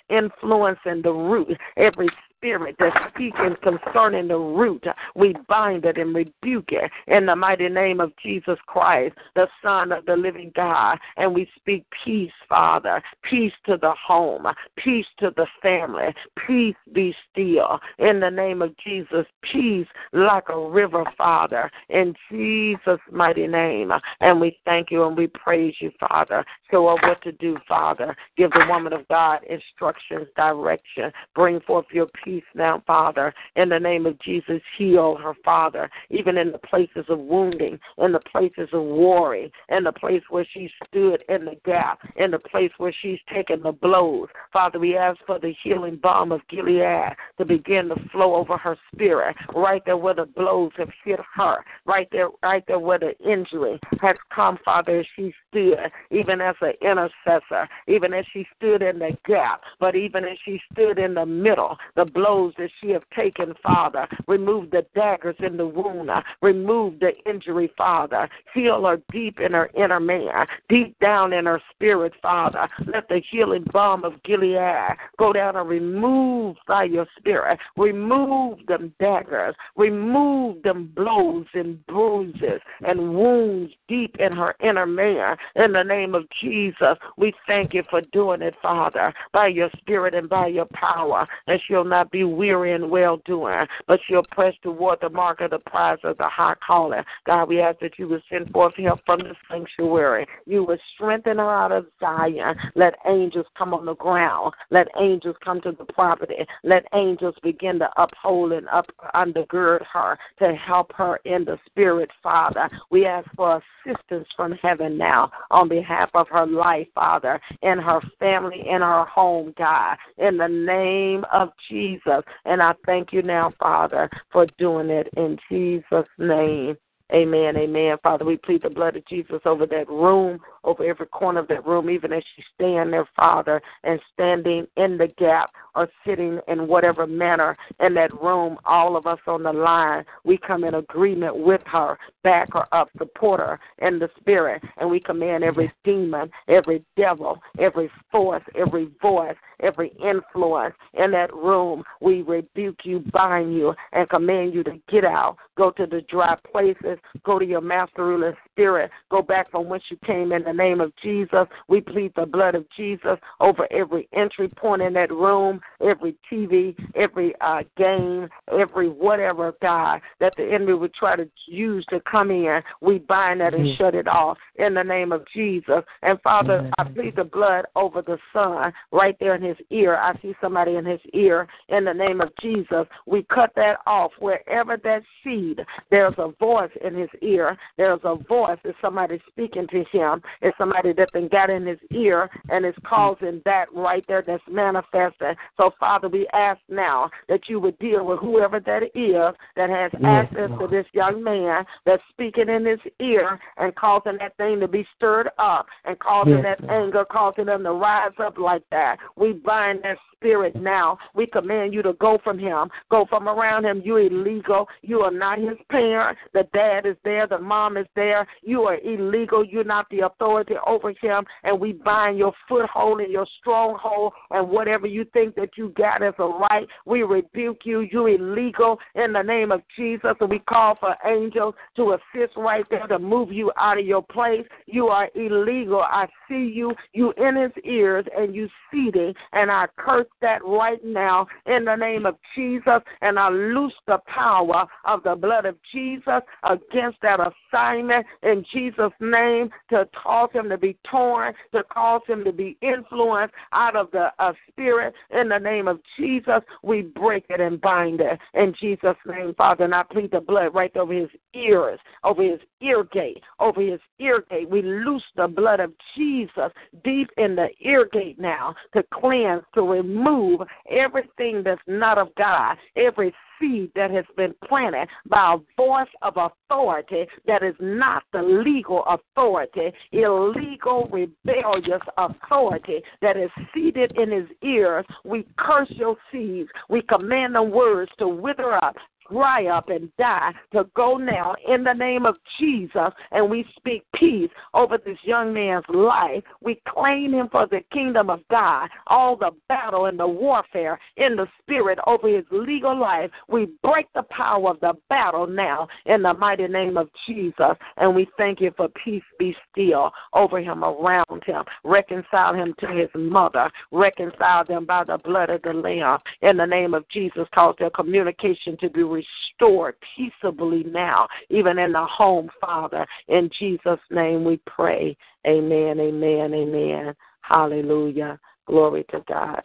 [0.58, 4.86] influencing the root, every spirit that's speaking concerning the root,
[5.16, 9.92] we bind it and rebuke it in the mighty name of Jesus Christ, the Son
[9.92, 10.98] of the living God.
[11.18, 14.46] And we speak peace, Father, peace to the home,
[14.78, 16.14] peace to the family,
[16.48, 23.00] peace be still in the name of Jesus, peace like a river, Father, in Jesus'
[23.12, 23.92] mighty name.
[24.22, 26.46] And we thank you and we praise you, Father.
[26.72, 28.16] Show us what to do, Father.
[28.38, 31.12] Give the woman of God instructions, direction.
[31.36, 33.34] Bring forth your peace now, Father.
[33.56, 38.12] In the name of Jesus, heal her, Father, even in the places of wounding, in
[38.12, 42.40] the places of worry, in the place where she stood in the gap, in the
[42.40, 44.28] place where she's taken the blows.
[44.52, 48.78] Father, we ask for the healing balm of Gilead to begin to flow over her
[48.94, 53.18] spirit, right there where the blows have hit her, right there, right there where the
[53.20, 55.78] injury has come, Father, as she stood,
[56.12, 60.60] even as an intercessor, even as she stood in the gap, but even as she
[60.74, 64.08] stood in the middle, the blows that she have taken, Father.
[64.28, 66.10] Remove the daggers in the wound.
[66.42, 68.28] Remove the injury, Father.
[68.56, 72.68] Heal her deep in her inner man, deep down in her spirit, Father.
[72.92, 77.60] Let the healing balm of Gilead go down and remove by your spirit.
[77.76, 79.54] Remove them daggers.
[79.76, 85.38] Remove them blows and bruises and wounds deep in her inner man.
[85.56, 90.16] In the name of Jesus, we thank you for doing it, Father, by your spirit
[90.16, 91.28] and by your power.
[91.46, 95.42] And she'll not not be weary in well doing, but she'll press toward the mark
[95.42, 97.04] of the prize of the high calling.
[97.26, 100.26] God, we ask that you would send forth help from the sanctuary.
[100.46, 102.56] You would strengthen her out of Zion.
[102.76, 104.54] Let angels come on the ground.
[104.72, 106.46] Let angels come to the property.
[106.64, 108.86] Let angels begin to uphold and up
[109.16, 112.70] undergird her to help her in the spirit, Father.
[112.90, 118.02] We ask for assistance from heaven now on behalf of her life, Father, in her
[118.20, 119.98] family, in her home, God.
[120.18, 121.97] In the name of Jesus.
[122.06, 122.24] Jesus.
[122.46, 126.78] And I thank you now, Father, for doing it in Jesus' name.
[127.14, 127.56] Amen.
[127.56, 127.98] Amen.
[128.04, 131.66] Father, we plead the blood of Jesus over that room, over every corner of that
[131.66, 136.68] room, even as she stand there, Father, and standing in the gap or sitting in
[136.68, 141.36] whatever manner in that room, all of us on the line, we come in agreement
[141.38, 146.30] with her, back her up, support her in the spirit, and we command every demon,
[146.48, 151.84] every devil, every force, every voice, every influence in that room.
[152.02, 156.36] We rebuke you, bind you, and command you to get out, go to the dry
[156.52, 156.98] places.
[157.24, 158.92] Go to your master ruling spirit.
[159.10, 161.48] Go back from whence you came in the name of Jesus.
[161.68, 166.76] We plead the blood of Jesus over every entry point in that room, every TV,
[166.96, 172.32] every uh, game, every whatever, God, that the enemy would try to use to come
[172.32, 172.62] in.
[172.82, 173.78] We bind that and mm-hmm.
[173.78, 175.84] shut it off in the name of Jesus.
[176.02, 176.72] And Father, mm-hmm.
[176.78, 179.96] I plead the blood over the son right there in his ear.
[179.96, 182.86] I see somebody in his ear in the name of Jesus.
[183.06, 185.62] We cut that off wherever that seed,
[185.92, 187.58] there's a voice in his ear.
[187.78, 188.58] There's a voice.
[188.64, 190.22] It's somebody speaking to him.
[190.48, 192.88] It's somebody that's been got in his ear and is mm-hmm.
[192.88, 195.34] causing that right there that's manifesting.
[195.58, 199.92] So, Father, we ask now that you would deal with whoever that is that has
[200.06, 204.70] access to this young man that's speaking in his ear and causing that thing to
[204.70, 208.98] be stirred up and causing yes, that anger, causing them to rise up like that.
[209.18, 210.98] We bind that spirit now.
[211.14, 213.82] We command you to go from him, go from around him.
[213.84, 214.68] You are illegal.
[214.82, 216.18] You are not his parent.
[216.34, 217.28] The dad is there.
[217.28, 218.26] The mom is there.
[218.44, 219.44] You are illegal.
[219.46, 221.26] You're not the authority over him.
[221.44, 226.04] And we bind your foothold and your stronghold and whatever you think that you got
[226.04, 226.68] as a right.
[226.86, 227.82] We rebuke you.
[227.82, 230.16] You illegal in the name of Jesus.
[230.20, 234.04] And we call for angels to assist right there to move you out of your
[234.04, 234.46] place.
[234.66, 235.82] You are illegal.
[235.82, 236.74] I see you.
[236.94, 239.14] You in his ears and you seating.
[239.34, 244.00] And I curse that right now in the name of Jesus, and I loose the
[244.08, 249.88] power of the blood of Jesus against that assignment in Jesus' name to
[250.18, 254.34] cause him to be torn, to cause him to be influenced out of the uh,
[254.50, 254.94] spirit.
[255.12, 259.66] In the name of Jesus, we break it and bind it in Jesus' name, Father.
[259.66, 263.80] And I plead the blood right over his ears, over his ear gate, over his
[264.00, 264.50] ear gate.
[264.50, 266.52] We loose the blood of Jesus
[266.84, 272.58] deep in the ear gate now to cleanse, to remove everything that's not of God,
[272.76, 278.22] every seed that has been planted by a voice of authority that is not the
[278.22, 284.86] legal authority, illegal, rebellious authority that is seated in his ears.
[285.04, 286.50] We curse your seeds.
[286.70, 288.76] We command the words to wither up
[289.12, 292.92] dry up and die to go now in the name of Jesus.
[293.12, 296.24] And we speak peace over this young man's life.
[296.42, 298.70] We claim him for the kingdom of God.
[298.88, 303.12] All the battle and the warfare in the spirit over his legal life.
[303.28, 307.56] We break the power of the battle now in the mighty name of Jesus.
[307.78, 311.44] And we thank you for peace be still over him, around him.
[311.64, 313.50] Reconcile him to his mother.
[313.72, 316.00] Reconcile them by the blood of the Lamb.
[316.22, 321.72] In the name of Jesus, cause their communication to be restored peaceably now, even in
[321.72, 322.86] the home, Father.
[323.08, 324.96] In Jesus' name we pray.
[325.26, 326.94] Amen, amen, amen.
[327.22, 328.20] Hallelujah.
[328.48, 329.42] Glory to God.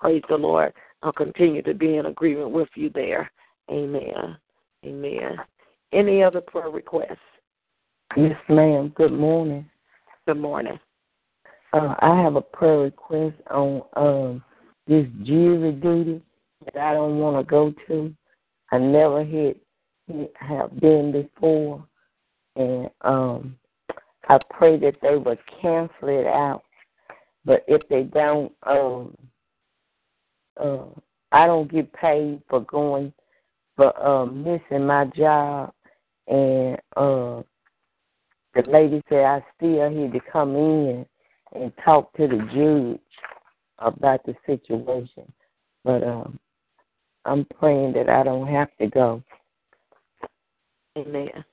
[0.00, 0.72] Praise the Lord.
[1.02, 3.30] I'll continue to be in agreement with you there.
[3.70, 4.36] Amen.
[4.84, 5.36] Amen.
[5.92, 7.18] Any other prayer requests?
[8.16, 8.92] Yes, ma'am.
[8.96, 9.68] Good morning.
[10.26, 10.78] Good morning.
[11.72, 14.44] Uh, I have a prayer request on um,
[14.88, 16.20] this jury duty
[16.64, 18.14] that I don't want to go to.
[18.72, 19.56] I never had
[20.34, 21.84] have been before,
[22.56, 23.56] and um,
[24.28, 26.62] I pray that they would cancel it out.
[27.44, 29.16] But if they don't, um,
[30.60, 30.84] uh,
[31.32, 33.12] I don't get paid for going
[33.76, 35.72] for um, missing my job,
[36.28, 37.42] and uh,
[38.54, 41.06] the lady said I still had to come in
[41.54, 43.00] and talk to the judge
[43.78, 45.32] about the situation.
[45.84, 46.38] But um,
[47.24, 49.22] I'm praying that I don't have to go.
[50.98, 51.44] Amen.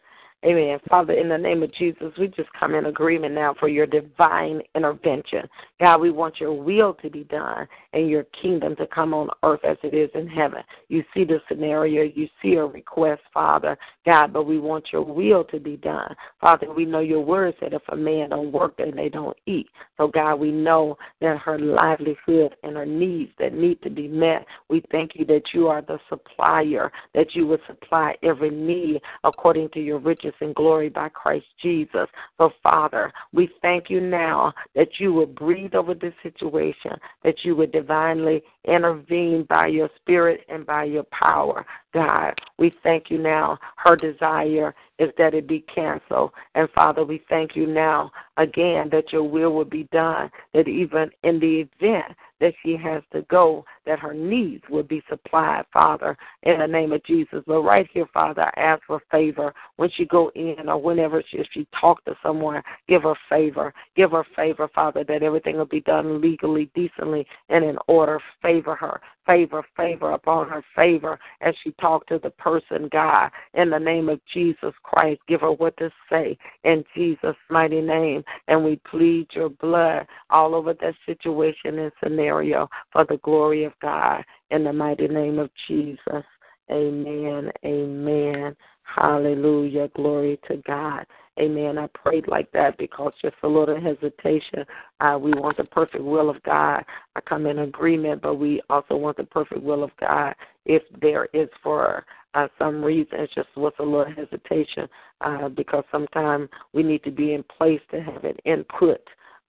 [0.45, 0.77] Amen.
[0.87, 4.61] Father, in the name of Jesus, we just come in agreement now for your divine
[4.75, 5.49] intervention.
[5.79, 9.61] God, we want your will to be done and your kingdom to come on earth
[9.63, 10.61] as it is in heaven.
[10.89, 15.43] You see the scenario, you see a request, Father, God, but we want your will
[15.45, 16.15] to be done.
[16.39, 19.67] Father, we know your word said if a man don't work, then they don't eat.
[19.97, 24.45] So, God, we know that her livelihood and her needs that need to be met,
[24.69, 29.69] we thank you that you are the supplier, that you would supply every need according
[29.69, 32.07] to your riches and glory by Christ Jesus.
[32.37, 36.91] So, Father, we thank you now that you will breathe over this situation,
[37.23, 41.65] that you would divinely intervene by your spirit and by your power.
[41.93, 43.57] God, we thank you now.
[43.77, 46.31] Her desire is that it be canceled.
[46.55, 51.11] And Father, we thank you now again that your will will be done, that even
[51.23, 56.15] in the event that she has to go, that her needs will be supplied, Father,
[56.43, 57.43] in the name of Jesus.
[57.47, 61.37] But right here, Father, I ask for favor when she go in or whenever she,
[61.37, 63.73] if she talk to someone, give her favor.
[63.95, 68.19] Give her favor, Father, that everything will be done legally, decently, and in order.
[68.41, 69.01] Favor her.
[69.25, 74.09] Favor, favor upon her favor as she talk to the person, God, in the name
[74.09, 75.21] of Jesus Christ.
[75.27, 78.23] Give her what to say in Jesus' mighty name.
[78.47, 83.73] And we plead your blood all over that situation and scenario for the glory of
[83.81, 86.23] God in the mighty name of Jesus.
[86.71, 87.51] Amen.
[87.65, 88.55] Amen.
[88.83, 89.89] Hallelujah.
[89.95, 91.05] Glory to God.
[91.39, 91.77] Amen.
[91.77, 94.65] I prayed like that because just a little hesitation.
[94.99, 96.83] Uh, we want the perfect will of God.
[97.15, 100.33] I come in agreement, but we also want the perfect will of God.
[100.65, 104.87] If there is for uh, some reason, it's just with a little hesitation
[105.21, 109.01] uh, because sometimes we need to be in place to have an input.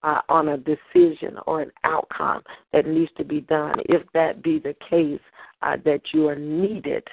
[0.04, 2.40] Uh, on a decision or an outcome
[2.72, 3.74] that needs to be done.
[3.86, 5.18] If that be the case,
[5.62, 7.10] uh, that you are needed uh,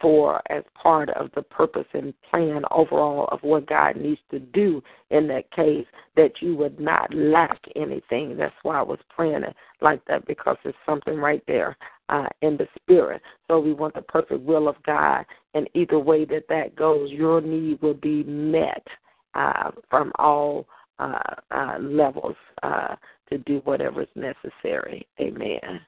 [0.00, 4.82] for as part of the purpose and plan overall of what God needs to do
[5.10, 5.86] in that case,
[6.16, 8.36] that you would not lack anything.
[8.36, 11.76] That's why I was praying it like that because there's something right there
[12.08, 13.22] uh, in the spirit.
[13.48, 15.24] So we want the perfect will of God,
[15.54, 18.86] and either way that that goes, your need will be met
[19.34, 20.66] uh, from all
[20.98, 21.18] uh,
[21.50, 22.94] uh, levels uh,
[23.30, 25.06] to do whatever is necessary.
[25.20, 25.80] Amen.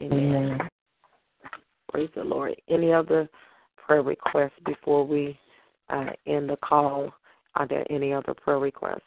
[0.00, 0.34] Amen.
[0.34, 0.70] Amen.
[1.94, 2.60] Praise the Lord.
[2.68, 3.28] Any other
[3.76, 5.38] prayer requests before we
[5.90, 7.14] uh, end the call?
[7.54, 9.02] Are there any other prayer requests?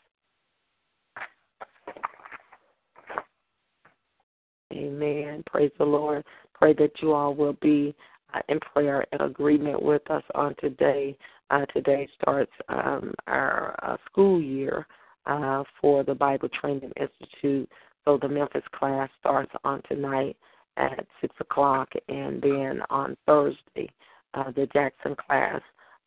[4.72, 5.44] Amen.
[5.48, 6.24] Praise the Lord.
[6.54, 7.94] Pray that you all will be
[8.34, 11.14] uh, in prayer and agreement with us on today.
[11.50, 14.88] Uh, today starts um, our uh, school year
[15.26, 17.70] uh, for the Bible Training Institute.
[18.06, 20.38] So the Memphis class starts on tonight
[20.78, 23.90] at 6 o'clock, and then on Thursday,
[24.34, 25.62] uh, the Jackson class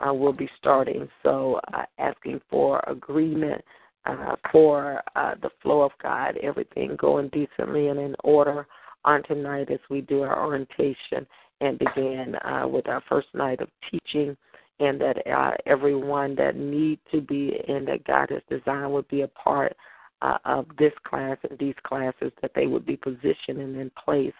[0.06, 1.08] uh, will be starting.
[1.22, 3.62] So, uh, asking for agreement
[4.06, 8.66] uh, for uh, the flow of God, everything going decently and in order
[9.04, 11.26] on tonight as we do our orientation
[11.60, 14.36] and begin uh, with our first night of teaching.
[14.78, 19.20] And that uh, everyone that need to be and that God has designed would be
[19.20, 19.76] a part
[20.22, 24.32] uh, of this class and these classes, that they would be positioned and in place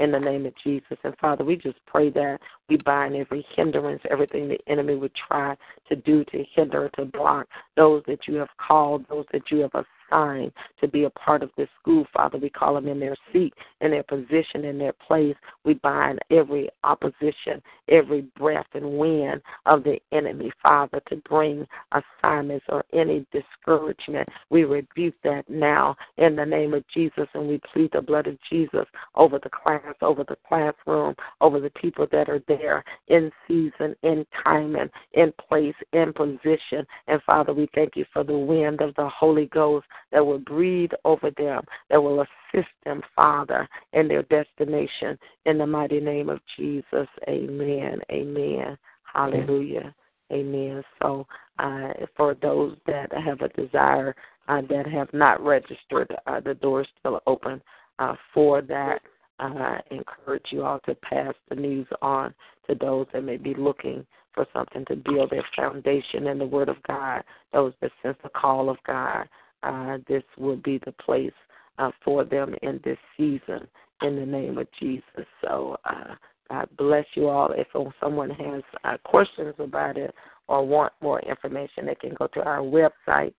[0.00, 0.98] in the name of Jesus.
[1.04, 5.56] And Father, we just pray that we bind every hindrance, everything the enemy would try
[5.88, 7.46] to do to hinder, to block
[7.76, 9.74] those that you have called, those that you have
[10.10, 12.38] assigned to be a part of this school, Father.
[12.38, 15.36] We call them in their seat, in their position, in their place.
[15.64, 22.66] We bind every opposition, every breath and wind of the enemy, Father, to bring assignments
[22.68, 24.28] or any discouragement.
[24.50, 28.38] We rebuke that now in the name of Jesus, and we plead the blood of
[28.48, 33.94] Jesus over the class, over the classroom, over the people that are there in season,
[34.02, 36.86] in time, and in place, in position.
[37.06, 40.90] And Father, we thank you for the wind of the Holy Ghost that will breathe
[41.04, 45.18] over them, that will assist them, Father, in their destination.
[45.46, 48.00] In the mighty name of Jesus, amen.
[48.10, 48.76] Amen.
[49.12, 49.94] Hallelujah.
[50.32, 50.82] Amen.
[51.00, 51.26] So,
[51.58, 54.14] uh, for those that have a desire
[54.48, 57.60] uh, that have not registered, uh, the door is still open
[57.98, 59.00] uh, for that.
[59.38, 62.34] Uh, encourage you all to pass the news on
[62.68, 66.68] to those that may be looking for something to build their foundation in the Word
[66.68, 67.22] of God,
[67.52, 69.26] those that sense the call of God
[69.62, 71.32] uh, this will be the place
[71.78, 73.66] uh, for them in this season
[74.02, 75.26] in the name of Jesus.
[75.42, 76.14] So uh,
[76.48, 77.52] God bless you all.
[77.52, 77.68] If
[78.00, 80.14] someone has uh, questions about it
[80.48, 83.34] or want more information, they can go to our website,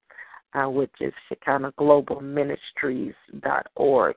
[0.53, 4.15] uh, which is Shekinah Global Ministries.org.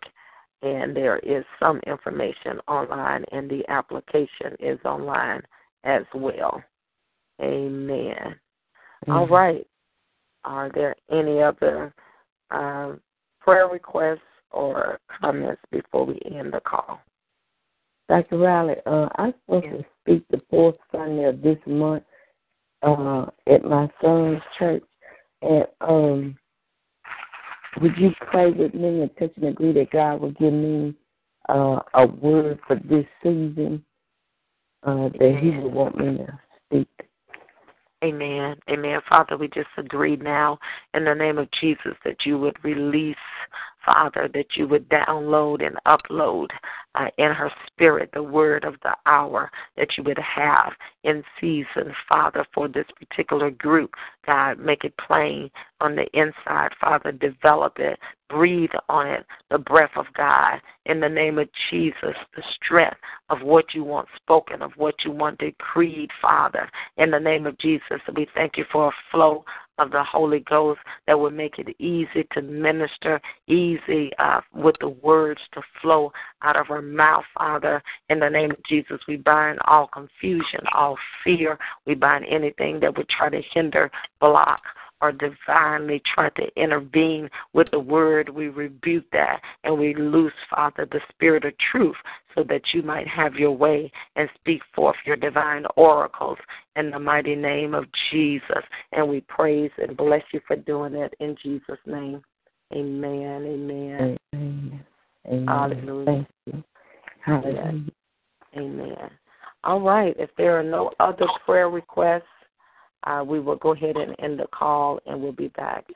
[0.62, 5.42] And there is some information online, and the application is online
[5.84, 6.62] as well.
[7.42, 8.16] Amen.
[8.16, 9.12] Mm-hmm.
[9.12, 9.66] All right.
[10.44, 11.94] Are there any other
[12.50, 13.00] um,
[13.40, 17.00] prayer requests or comments before we end the call?
[18.08, 18.38] Dr.
[18.38, 22.04] Riley, uh, I'm supposed to speak the fourth Sunday of this month
[22.82, 24.84] uh, at my son's church.
[25.40, 26.36] And um,
[27.80, 30.94] would you pray with me and touch and agree that God will give me
[31.48, 33.84] uh, a word for this season
[34.82, 36.88] uh, that He would want me to speak?
[38.04, 38.56] Amen.
[38.68, 39.00] Amen.
[39.08, 40.58] Father, we just agree now
[40.92, 43.16] in the name of Jesus that you would release,
[43.82, 46.48] Father, that you would download and upload
[46.94, 50.72] uh, in her spirit the word of the hour that you would have
[51.02, 53.92] in season, Father, for this particular group.
[54.26, 55.50] God, make it plain
[55.80, 57.98] on the inside, Father, develop it,
[58.30, 62.96] breathe on it the breath of God in the name of Jesus, the strength
[63.28, 67.58] of what you want spoken, of what you want decreed, Father, in the name of
[67.58, 68.00] Jesus.
[68.14, 69.44] We thank you for a flow
[69.78, 74.88] of the Holy Ghost that would make it easy to minister, easy uh, with the
[74.88, 76.12] words to flow
[76.42, 77.82] out of her mouth, Father.
[78.08, 81.58] In the name of Jesus, we bind all confusion, all fear.
[81.86, 83.90] We bind anything that would try to hinder,
[84.20, 84.62] block,
[85.04, 90.88] or divinely try to intervene with the word, we rebuke that and we loose, Father,
[90.90, 91.96] the spirit of truth
[92.34, 96.38] so that you might have your way and speak forth your divine oracles
[96.76, 98.64] in the mighty name of Jesus.
[98.92, 102.22] And we praise and bless you for doing it in Jesus' name.
[102.72, 103.44] Amen.
[103.46, 104.16] Amen.
[104.34, 104.84] Amen.
[105.26, 105.46] Amen.
[105.46, 106.06] Hallelujah.
[106.06, 106.64] Thank you.
[107.24, 107.84] Hallelujah.
[108.56, 109.10] Amen.
[109.64, 110.14] All right.
[110.18, 112.22] If there are no other prayer requests,
[113.04, 115.86] uh, we will go ahead and end the call, and we'll be back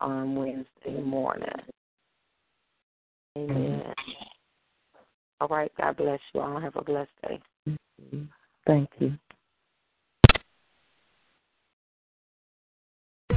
[0.00, 1.48] on Wednesday morning.
[3.36, 3.92] Amen.
[5.40, 5.70] All right.
[5.80, 6.60] God bless you all.
[6.60, 7.40] Have a blessed day.
[8.66, 9.12] Thank you.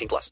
[0.00, 0.28] 18 plus.